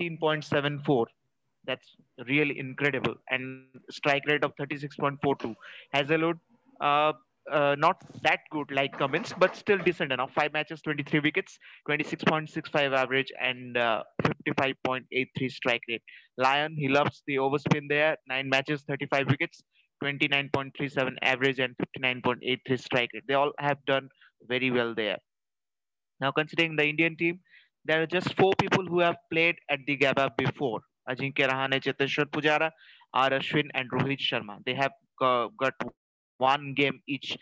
[0.00, 1.06] 15.74.
[1.66, 1.94] That's
[2.26, 3.14] really incredible.
[3.30, 5.54] And strike rate of 36.42.
[5.92, 6.38] Hazlewood,
[6.80, 7.12] uh,
[7.50, 10.32] uh, not that good like Cummins, but still decent enough.
[10.34, 16.02] Five matches, 23 wickets, 26.65 average, and uh, 55.83 strike rate.
[16.38, 18.16] Lyon, he loves the overspin there.
[18.28, 19.62] Nine matches, 35 wickets,
[20.02, 23.24] 29.37 average, and 59.83 strike rate.
[23.28, 24.08] They all have done
[24.48, 25.18] very well there.
[26.20, 27.40] Now, considering the Indian team,
[27.84, 30.80] there are just four people who have played at the Gabba before.
[31.08, 32.70] Ajinkya Rahane, Cheteshwar Pujara,
[33.14, 33.30] R.
[33.30, 34.58] Ashwin, and Rohit Sharma.
[34.64, 35.74] They have uh, got
[36.40, 37.36] one game each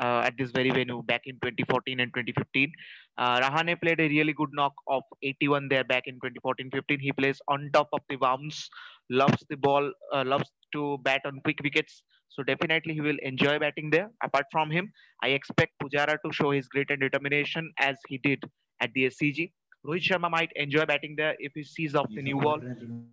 [0.00, 2.72] uh, at this very venue back in 2014 and 2015.
[3.16, 7.00] Uh, Rahane played a really good knock of 81 there back in 2014-15.
[7.00, 8.68] He plays on top of the bounce,
[9.10, 12.02] loves the ball, uh, loves to bat on quick wickets.
[12.28, 14.10] So definitely he will enjoy batting there.
[14.22, 18.42] Apart from him, I expect Pujara to show his great and determination as he did
[18.80, 19.52] at the SCG.
[19.86, 22.58] Rohit Sharma might enjoy batting there if he sees off the new ball.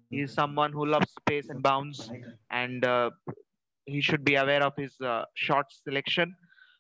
[0.10, 2.10] He is someone who loves space and bounce,
[2.50, 3.12] and uh,
[3.92, 6.36] he should be aware of his uh, shot selection.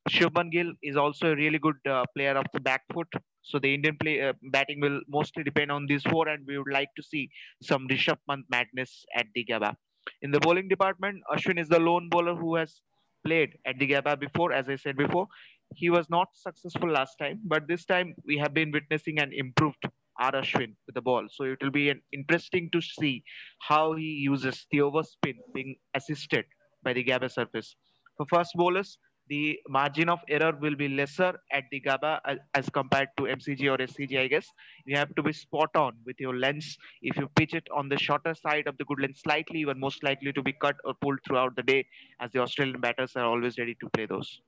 [0.09, 3.07] Shubman Gill is also a really good uh, player of the back foot.
[3.43, 6.72] So the Indian play uh, batting will mostly depend on these four, and we would
[6.72, 7.30] like to see
[7.62, 9.76] some Rishabh Pant madness at the Gabba.
[10.22, 12.82] In the bowling department, Ashwin is the lone bowler who has
[13.26, 14.51] played at the Gabba before.
[14.51, 15.28] As I said before,
[15.76, 19.84] he was not successful last time, but this time we have been witnessing an improved
[20.20, 20.32] R.
[20.32, 21.28] Ashwin with the ball.
[21.32, 23.24] So it will be an interesting to see
[23.59, 26.45] how he uses the overspin being assisted
[26.84, 27.76] by the Gabba surface.
[28.18, 32.42] For fast bowlers, the margin of error will be lesser at the Gabba as, uh,
[32.54, 34.46] as compared to MCG or SCG, I guess.
[34.86, 36.78] You have to be spot on with your lens.
[37.02, 39.76] If you pitch it on the shorter side of the good lens slightly, you are
[39.76, 41.86] most likely to be cut or pulled throughout the day
[42.20, 44.42] as the Australian batters are always ready to play those.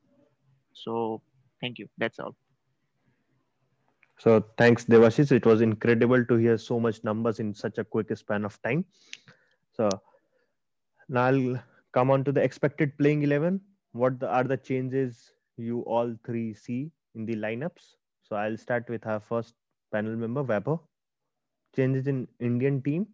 [0.74, 1.22] So
[1.62, 1.88] thank you.
[1.98, 2.36] That's all.
[4.20, 5.32] So thanks, Devashish.
[5.32, 8.86] It was incredible to hear so much numbers in such a quick span of time.
[9.76, 9.90] So
[11.10, 11.64] now I'll
[11.94, 13.62] come on to the expected playing 11.
[13.94, 17.96] What the, are the changes you all three see in the lineups?
[18.24, 19.54] So I'll start with our first
[19.92, 20.80] panel member, Vaibhav.
[21.76, 23.08] Changes in Indian team.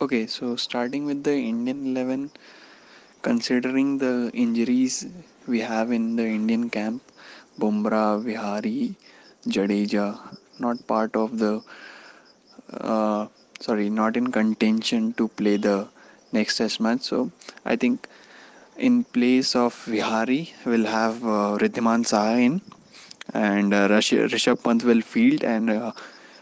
[0.00, 2.30] Okay, so starting with the Indian 11,
[3.22, 5.06] considering the injuries
[5.46, 7.02] we have in the Indian camp,
[7.58, 8.94] Bumrah, Vihari,
[9.46, 11.62] Jadeja, not part of the,
[12.80, 13.26] uh,
[13.66, 15.88] sorry, not in contention to play the
[16.32, 17.02] next test match.
[17.02, 17.30] So
[17.64, 18.08] I think
[18.76, 22.60] in place of Vihari, we'll have uh, Riddhiman Saha in,
[23.34, 25.92] and uh, Rish- Rishabh Pant will field, and uh,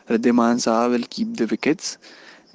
[0.08, 1.98] Riddhiman Saha will keep the wickets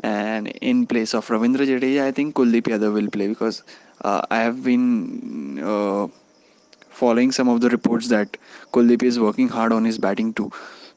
[0.04, 3.64] And in place of Ravindra Jadeja, I think Kuldeep Yadav will play because
[4.04, 6.08] uh, I have been uh,
[6.90, 8.38] following some of the reports that
[8.74, 10.52] Kuldeep is working hard on his batting too.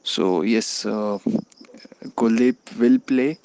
[0.04, 1.18] So yes, uh,
[2.16, 3.38] Kuldeep will play,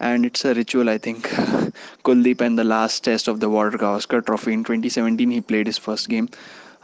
[0.00, 0.88] and it's a ritual.
[0.88, 1.28] I think
[2.04, 5.78] Kuldeep and the last test of the Border Gavaskar Trophy in 2017, he played his
[5.78, 6.28] first game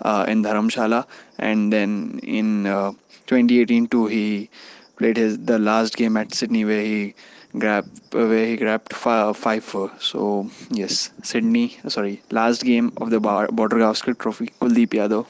[0.02, 1.06] uh, in Dharamshala,
[1.38, 2.92] and then in uh,
[3.26, 4.50] 2018 too, he
[4.96, 7.14] played his the last game at Sydney where he
[7.58, 9.90] grabbed where he grabbed five, five four.
[9.98, 11.78] So yes, Sydney.
[11.88, 14.52] Sorry, last game of the Border Gavaskar Trophy.
[14.60, 15.26] Kuldeep Yadav,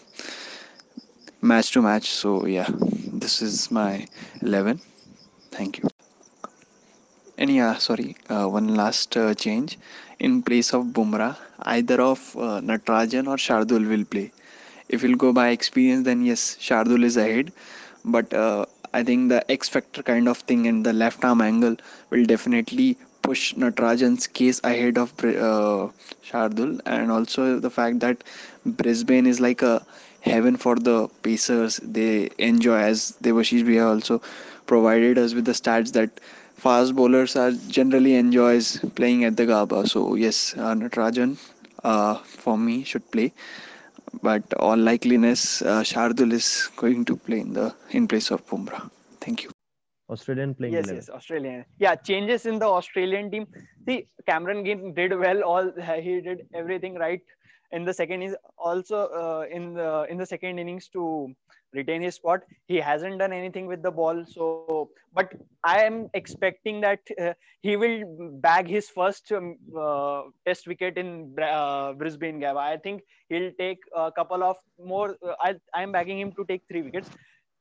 [1.41, 2.11] match to match.
[2.11, 2.69] So yeah,
[3.13, 4.07] this is my
[4.43, 4.81] eleven.
[5.53, 5.89] Thank you.
[7.39, 9.79] And yeah, sorry, uh, one last uh, change.
[10.19, 14.33] In place of Bumrah, either of uh, Natarajan or Shardul will play.
[14.89, 17.53] If you'll go by experience, then yes, Shardul is ahead.
[18.05, 18.65] But uh,
[18.95, 21.77] I think the X factor kind of thing and the left arm angle
[22.09, 25.89] will definitely push Natarajan's case ahead of uh,
[26.25, 26.81] Shardul.
[26.87, 28.25] And also the fact that
[28.65, 29.85] Brisbane is like a
[30.23, 31.77] heaven for the Pacers.
[31.83, 34.23] They enjoy, as Devashish Bhaiya also
[34.67, 36.21] provided us with the stats that
[36.57, 39.89] fast bowlers are generally enjoys playing at the Gabba.
[39.89, 41.39] So yes, uh, Natarajan
[41.85, 43.33] uh, for me should play,
[44.23, 48.91] but all likeliness, uh, Shardul is going to play in the in place of Bumrah.
[49.21, 49.51] Thank you.
[50.09, 50.97] Australian playing yes, 11.
[50.97, 51.65] yes, Australian.
[51.79, 53.47] Yeah, changes in the Australian team.
[53.89, 55.43] See, Cameron Green did well.
[55.43, 57.21] All he did everything right
[57.73, 61.35] in the second is also uh, in the in the second innings to
[61.77, 62.43] retain his spot.
[62.67, 64.25] He hasn't done anything with the ball.
[64.27, 65.11] So, but
[65.43, 67.17] I am expecting that uh,
[67.47, 72.59] he will bag his first um, uh, test wicket in uh, Brisbane Gabba.
[72.59, 75.17] I think he'll take a couple of more.
[75.27, 77.11] Uh, I I am bagging him to take three wickets.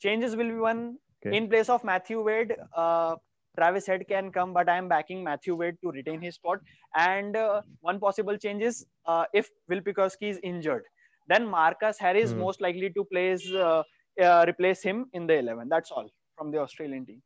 [0.02, 1.38] Changes will be one Okay.
[1.38, 2.56] in place of Matthew Wade.
[2.76, 3.16] Uh,
[3.58, 6.60] Travis Head can come, but I am backing Matthew Wade to retain his spot.
[6.96, 10.84] And uh, one possible change is uh, if Will Pucovski is injured,
[11.28, 12.36] then Marcus Harris Hmm.
[12.36, 13.84] most likely to place uh,
[14.22, 15.70] uh, replace him in the 11.
[15.70, 17.22] That's all from the Australian team.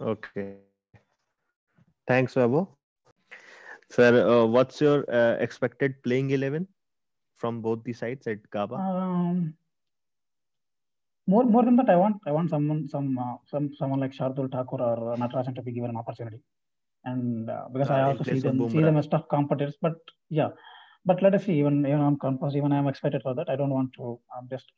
[0.00, 0.56] Okay.
[2.06, 2.68] Thanks, Vaibhav.
[3.90, 6.66] Sir, uh, what's your uh, expected playing 11
[7.38, 8.78] from both the sides at Gabba?
[8.78, 9.54] Um,
[11.26, 14.50] more more than that, I want I want someone some uh, some someone like Shardul
[14.50, 16.40] Thakur or Natarajan to be given an opportunity,
[17.04, 19.76] and uh, because I Uh, in also see them see them as tough competitors.
[19.80, 19.96] But
[20.30, 20.50] yeah,
[21.04, 21.58] but let us see.
[21.58, 22.56] Even even I'm composed.
[22.56, 23.50] Even I'm excited for that.
[23.50, 24.72] I don't want to um, just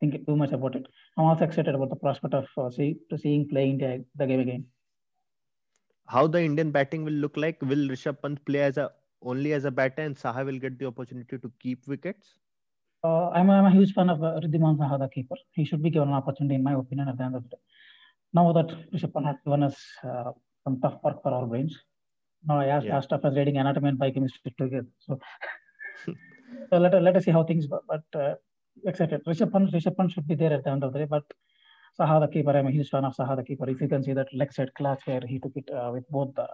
[0.00, 0.86] think too much about it.
[1.16, 4.40] I'm also excited about the prospect of uh, see to seeing playing the, the game
[4.40, 4.66] again.
[6.06, 7.60] How the Indian batting will look like?
[7.62, 8.92] Will Rishabh Pant play as a
[9.22, 12.38] only as a batter and Saha will get the opportunity to keep wickets?
[13.02, 15.36] Uh, I'm, I'm a huge fan of uh, Riddhiman Saha, the keeper.
[15.52, 17.56] He should be given an opportunity, in my opinion, at the end of the day.
[18.34, 20.32] Now that Rishabh Pant has given us uh,
[20.64, 21.76] some tough work for our brains,
[22.46, 22.98] now I asked, Yeah.
[22.98, 24.86] as tough as reading anatomy and biochemistry together.
[24.98, 25.18] So,
[26.70, 27.80] so let, let us see how things go.
[27.88, 28.34] But uh,
[28.84, 29.22] excited.
[29.26, 31.04] Rishabh Pant, Rishabh Pant should be there at the end of the day.
[31.06, 31.24] But
[31.98, 33.68] Saha, the keeper, I'm a huge fan of Saha, the keeper.
[33.70, 36.34] If you can see that leg side class where he took it uh, with both
[36.34, 36.46] the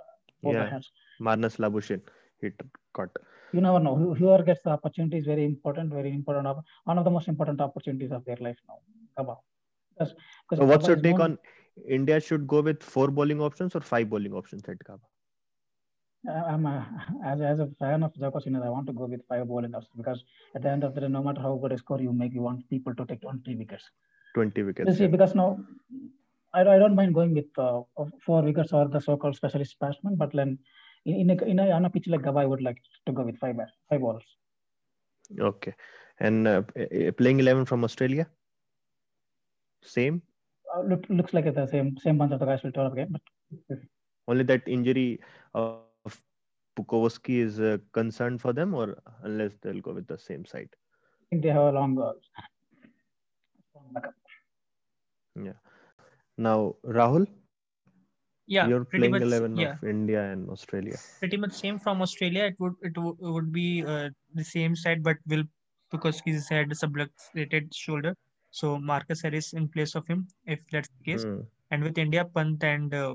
[0.43, 0.71] both the Yeah.
[0.71, 0.91] hands.
[1.21, 2.03] Marnus Labuschagne
[2.41, 2.55] hit
[2.93, 3.11] caught.
[3.53, 3.95] You never know.
[3.95, 6.57] Who- Whoever gets the opportunity is very important, very important.
[6.85, 8.79] One of the most important opportunities of their life now.
[9.19, 9.37] Gabba.
[9.95, 10.15] Because,
[10.49, 11.39] because So what's Gabba your take known- on
[11.89, 15.07] India should go with four bowling options or five bowling options at Gabba?
[16.29, 16.87] I- I'm a,
[17.25, 20.25] as, as a fan of Joko Singh, I want to go with five options because
[20.55, 22.43] at the end of the day, no matter how good a score you make, you
[22.43, 23.85] want people to take 20 wickets.
[24.35, 24.97] 20 You wickets.
[24.97, 25.09] see, yeah.
[25.09, 25.59] because now
[26.55, 27.83] I, I don't mind going with uh,
[28.25, 30.59] four wickets or the so-called specialist batsman, but then
[31.05, 33.23] in, in, a, in a, on a pitch like Gabba, I would like to go
[33.23, 33.57] with five
[33.91, 34.25] five bowlers.
[35.41, 35.75] Okay.
[36.21, 38.29] And uh, uh, playing 11 from Australia?
[39.83, 40.23] Same?
[40.75, 43.09] Uh, look, looks like the same same bunch of the guys will turn up again,
[43.11, 43.79] but
[44.29, 45.21] Only that injury
[45.55, 45.81] of
[46.77, 50.69] Pucovski is uh, concerned for them, or unless they'll go with the same side?
[50.73, 51.97] I think they have a long,
[53.71, 54.15] strong backup.
[56.39, 57.27] Now, Rahul,
[58.47, 59.23] Yeah, you're playing much.
[59.23, 60.97] 11 yeah, of India and Australia.
[61.21, 62.45] pretty much same from Australia.
[62.45, 65.45] It would it would, would be uh, the same side, but will
[65.91, 68.15] because he's had a subluxated shoulder.
[68.51, 71.25] So Marcus Harris in place of him, if that's the case.
[71.25, 71.41] Hmm.
[71.71, 73.15] And with India, Pant and uh,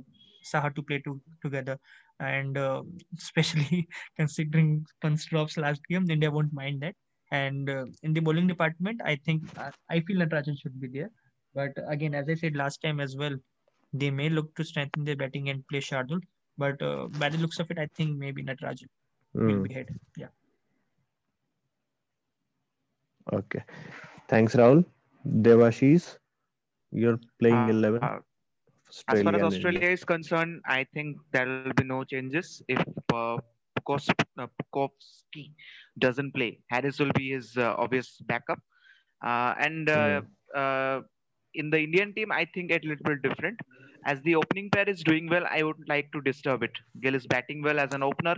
[0.51, 1.78] Saha to play to, together,
[2.20, 2.84] and uh,
[3.18, 3.88] especially
[4.18, 6.95] considering Pant's drops last game, India won't mind that.
[7.32, 11.09] And uh, in the bowling department, I think uh, I feel Natarajan should be there.
[11.53, 13.36] But again, as I said last time as well,
[13.93, 16.20] they may look to strengthen their batting and play Shardul.
[16.57, 18.88] But uh, by the looks of it, I think maybe Natarajan
[19.45, 19.61] will Hmm.
[19.61, 19.89] be ahead.
[20.18, 20.28] Yeah.
[23.34, 23.63] Okay.
[24.28, 24.86] Thanks, Rahul.
[25.26, 26.18] Devashish,
[26.91, 28.09] you're playing Uh, 11
[29.10, 32.80] uh, As far as Australia is concerned, I think there will be no changes if
[33.14, 33.38] uh,
[34.38, 35.54] uh, Pucovski
[36.00, 36.60] doesn't play.
[36.70, 38.60] Harris will be his uh, obvious backup.
[39.26, 40.22] Uh, and uh,
[40.56, 41.02] uh,
[41.54, 43.60] in the Indian team, I think a little bit different.
[44.08, 46.78] As the opening pair is doing well, I would like to disturb it.
[47.01, 48.36] Gill is batting well as an opener.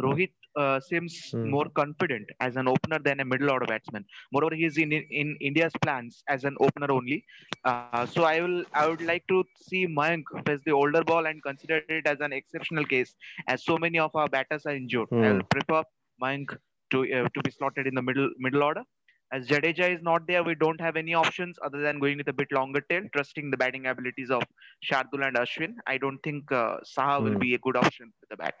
[0.00, 1.56] Rohit uh, seems Hmm.
[1.56, 4.06] more confident as an opener than a middle order batsman.
[4.32, 7.24] Moreover, he is in, in India's plans as an opener only.
[7.64, 11.42] Uh, so I will I would like to see Mayank face the older ball and
[11.42, 13.14] consider it as an exceptional case,
[13.48, 15.08] as so many of our batters are injured.
[15.20, 15.32] I Hmm.
[15.32, 15.82] will prefer
[16.22, 16.56] Mayank
[16.92, 18.84] to uh, to be slotted in the middle middle order.
[19.32, 22.32] As Jadeja is not there, we don't have any options other than going with a
[22.32, 24.42] bit longer tail, trusting the batting abilities of
[24.88, 25.74] Shardul and Ashwin.
[25.86, 27.38] I don't think uh, Saha will Hmm.
[27.38, 28.54] be a good option with the bat.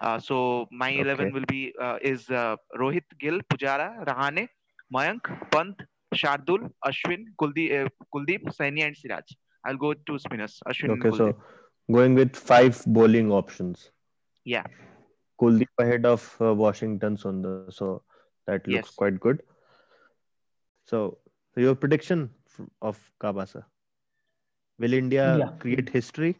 [0.00, 4.48] Uh, so my eleven will be uh, is uh, Rohit, Gill, Pujara, Rahane,
[4.94, 5.76] Mayank, Pant,
[6.14, 9.24] Shardul, Ashwin, Kuldeep, uh, Kuldeep, Saini, and Siraj.
[9.64, 10.60] I'll go to two spinners.
[10.66, 11.34] Ashwin Okay, so
[11.90, 13.90] going with five bowling options.
[14.44, 14.64] yeah,
[15.40, 17.72] Kuldeep ahead of uh, Washington Sundar.
[17.72, 18.02] So
[18.46, 18.90] that looks Yes.
[18.90, 19.42] quite good.
[20.84, 21.18] So,
[21.54, 22.30] so your prediction
[22.80, 23.64] of Kabasa?
[24.78, 25.54] Will India, India.
[25.60, 26.36] create history?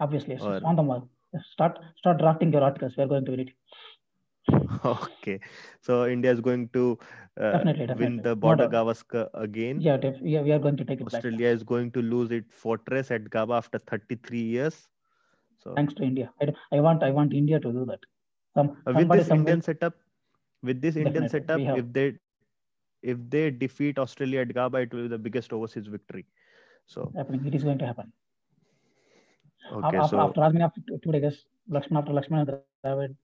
[0.00, 0.42] Obviously, yes.
[0.42, 1.04] Or- on the mark.
[1.52, 2.92] Start start drafting your articles.
[2.96, 3.50] We are going to win it.
[4.84, 5.38] okay,
[5.80, 6.98] so India is going to
[7.40, 8.72] uh, Definitely, win the border doubt.
[8.72, 9.80] Gavaskar again.
[9.80, 11.14] Yeah, def- yeah, we are going to take it back.
[11.14, 14.88] Australia is going to lose its fortress at Gabba after 33 years.
[15.62, 16.32] So Thanks to India.
[16.40, 18.00] I, I want I want India to do that.
[18.54, 19.94] Some uh, with this Indian setup,
[20.62, 22.14] with this Indian Definitely, setup, if they
[23.02, 26.26] if they defeat Australia at Gabba, it will be the biggest overseas victory.
[26.86, 27.46] So happening.
[27.46, 28.12] It is going to happen.
[29.72, 32.50] okay, after, so after asking after two, days, Lakshman after Lakshman and
[32.84, 33.16] Dravid,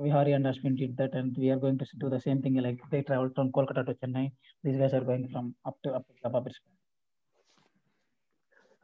[0.00, 2.54] Vihari and Ashwin did that, and we are going to do the same thing.
[2.56, 4.32] Like they traveled from Kolkata to Chennai.
[4.64, 6.42] These guys are going from up to up to Gabba.
[6.42, 6.72] Brisbane.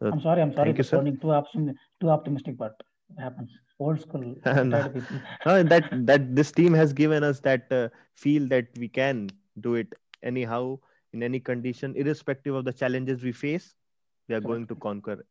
[0.01, 0.43] Uh, I'm sorry.
[0.43, 0.97] I'm sorry thank you, for sir.
[0.99, 2.75] sounding too optim- too optimistic, but
[3.16, 3.51] it happens.
[3.79, 8.89] Old school no, that that this team has given us that uh, feel that we
[8.89, 9.29] can
[9.61, 9.93] do it
[10.23, 10.79] anyhow
[11.12, 13.75] in any condition, irrespective of the challenges we face.
[14.29, 15.25] We are going to conquer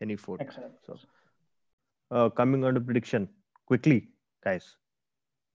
[0.00, 0.40] any fort.
[0.40, 0.72] Excellent.
[0.86, 0.98] So,
[2.10, 3.28] uh, coming on to prediction
[3.66, 4.08] quickly,
[4.42, 4.76] guys.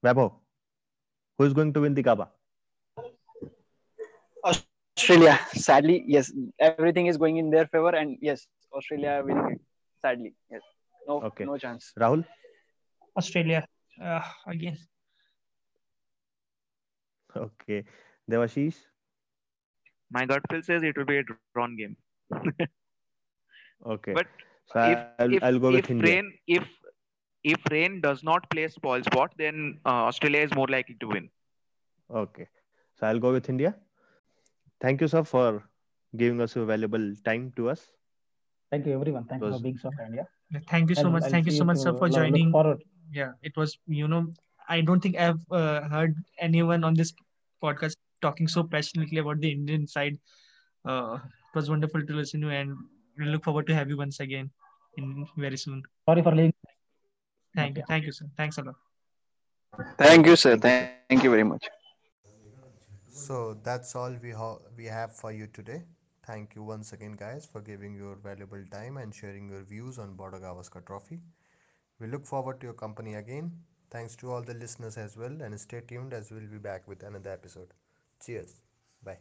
[0.06, 0.34] Vaibhav,
[1.38, 2.28] who is going to win the Gabba?
[4.44, 9.62] Australia, sadly, yes, everything is going in their favor, and yes, Australia winning it.
[10.02, 10.62] Sadly, yes,
[11.08, 11.46] no, Okay.
[11.46, 11.92] no chance.
[12.00, 12.24] Rahul?
[13.18, 13.68] Australia
[14.02, 14.78] uh, again.
[17.36, 17.84] Okay.
[18.32, 18.76] Devashish?
[20.12, 21.24] my gut feel says it will be a
[21.54, 21.96] drawn game.
[23.86, 24.14] Okay.
[24.14, 24.28] But
[24.72, 26.12] so if I'll, if, I'll go with if India.
[26.16, 26.64] rain if
[27.44, 31.30] if rain does not play spoil spot, then uh, Australia is more likely to win.
[32.10, 32.48] Okay.
[33.00, 33.76] So I'll go with India.
[34.82, 35.64] Thank you, sir, for
[36.16, 37.92] giving us your valuable time to us.
[38.72, 39.26] Thank you, everyone.
[39.26, 40.16] Thank you for being so kind.
[40.16, 40.60] Yeah.
[40.70, 41.24] Thank you so I'll- much.
[41.24, 42.52] I'll Thank you so much, sir, for look- look joining.
[42.52, 42.84] forward.
[43.12, 44.34] Yeah, it was, you know,
[44.68, 47.14] I don't think I've uh, heard anyone on this
[47.64, 50.18] podcast talking so passionately about the Indian side.
[50.86, 52.76] Uh, it was wonderful to listen to, and
[53.18, 54.50] we look forward to have you once again
[54.98, 55.84] in very soon.
[56.08, 56.54] Sorry for leaving.
[57.56, 57.84] Thank you.
[57.88, 58.26] Thank you, sir.
[58.38, 58.76] Thanks a lot.
[59.98, 60.58] Thank you, sir.
[60.58, 61.02] Thank you, sir.
[61.10, 61.68] Thank you very much.
[63.08, 65.84] So that's all we ha- we have for you today.
[66.26, 70.16] Thank you once again, guys, for giving your valuable time and sharing your views on
[70.16, 71.22] Border Gavaskar Trophy.
[72.00, 73.52] We look forward to your company again.
[73.90, 77.04] Thanks to all the listeners as well, and stay tuned as we'll be back with
[77.04, 77.74] another episode.
[78.26, 78.62] Cheers.
[79.04, 79.20] Bye.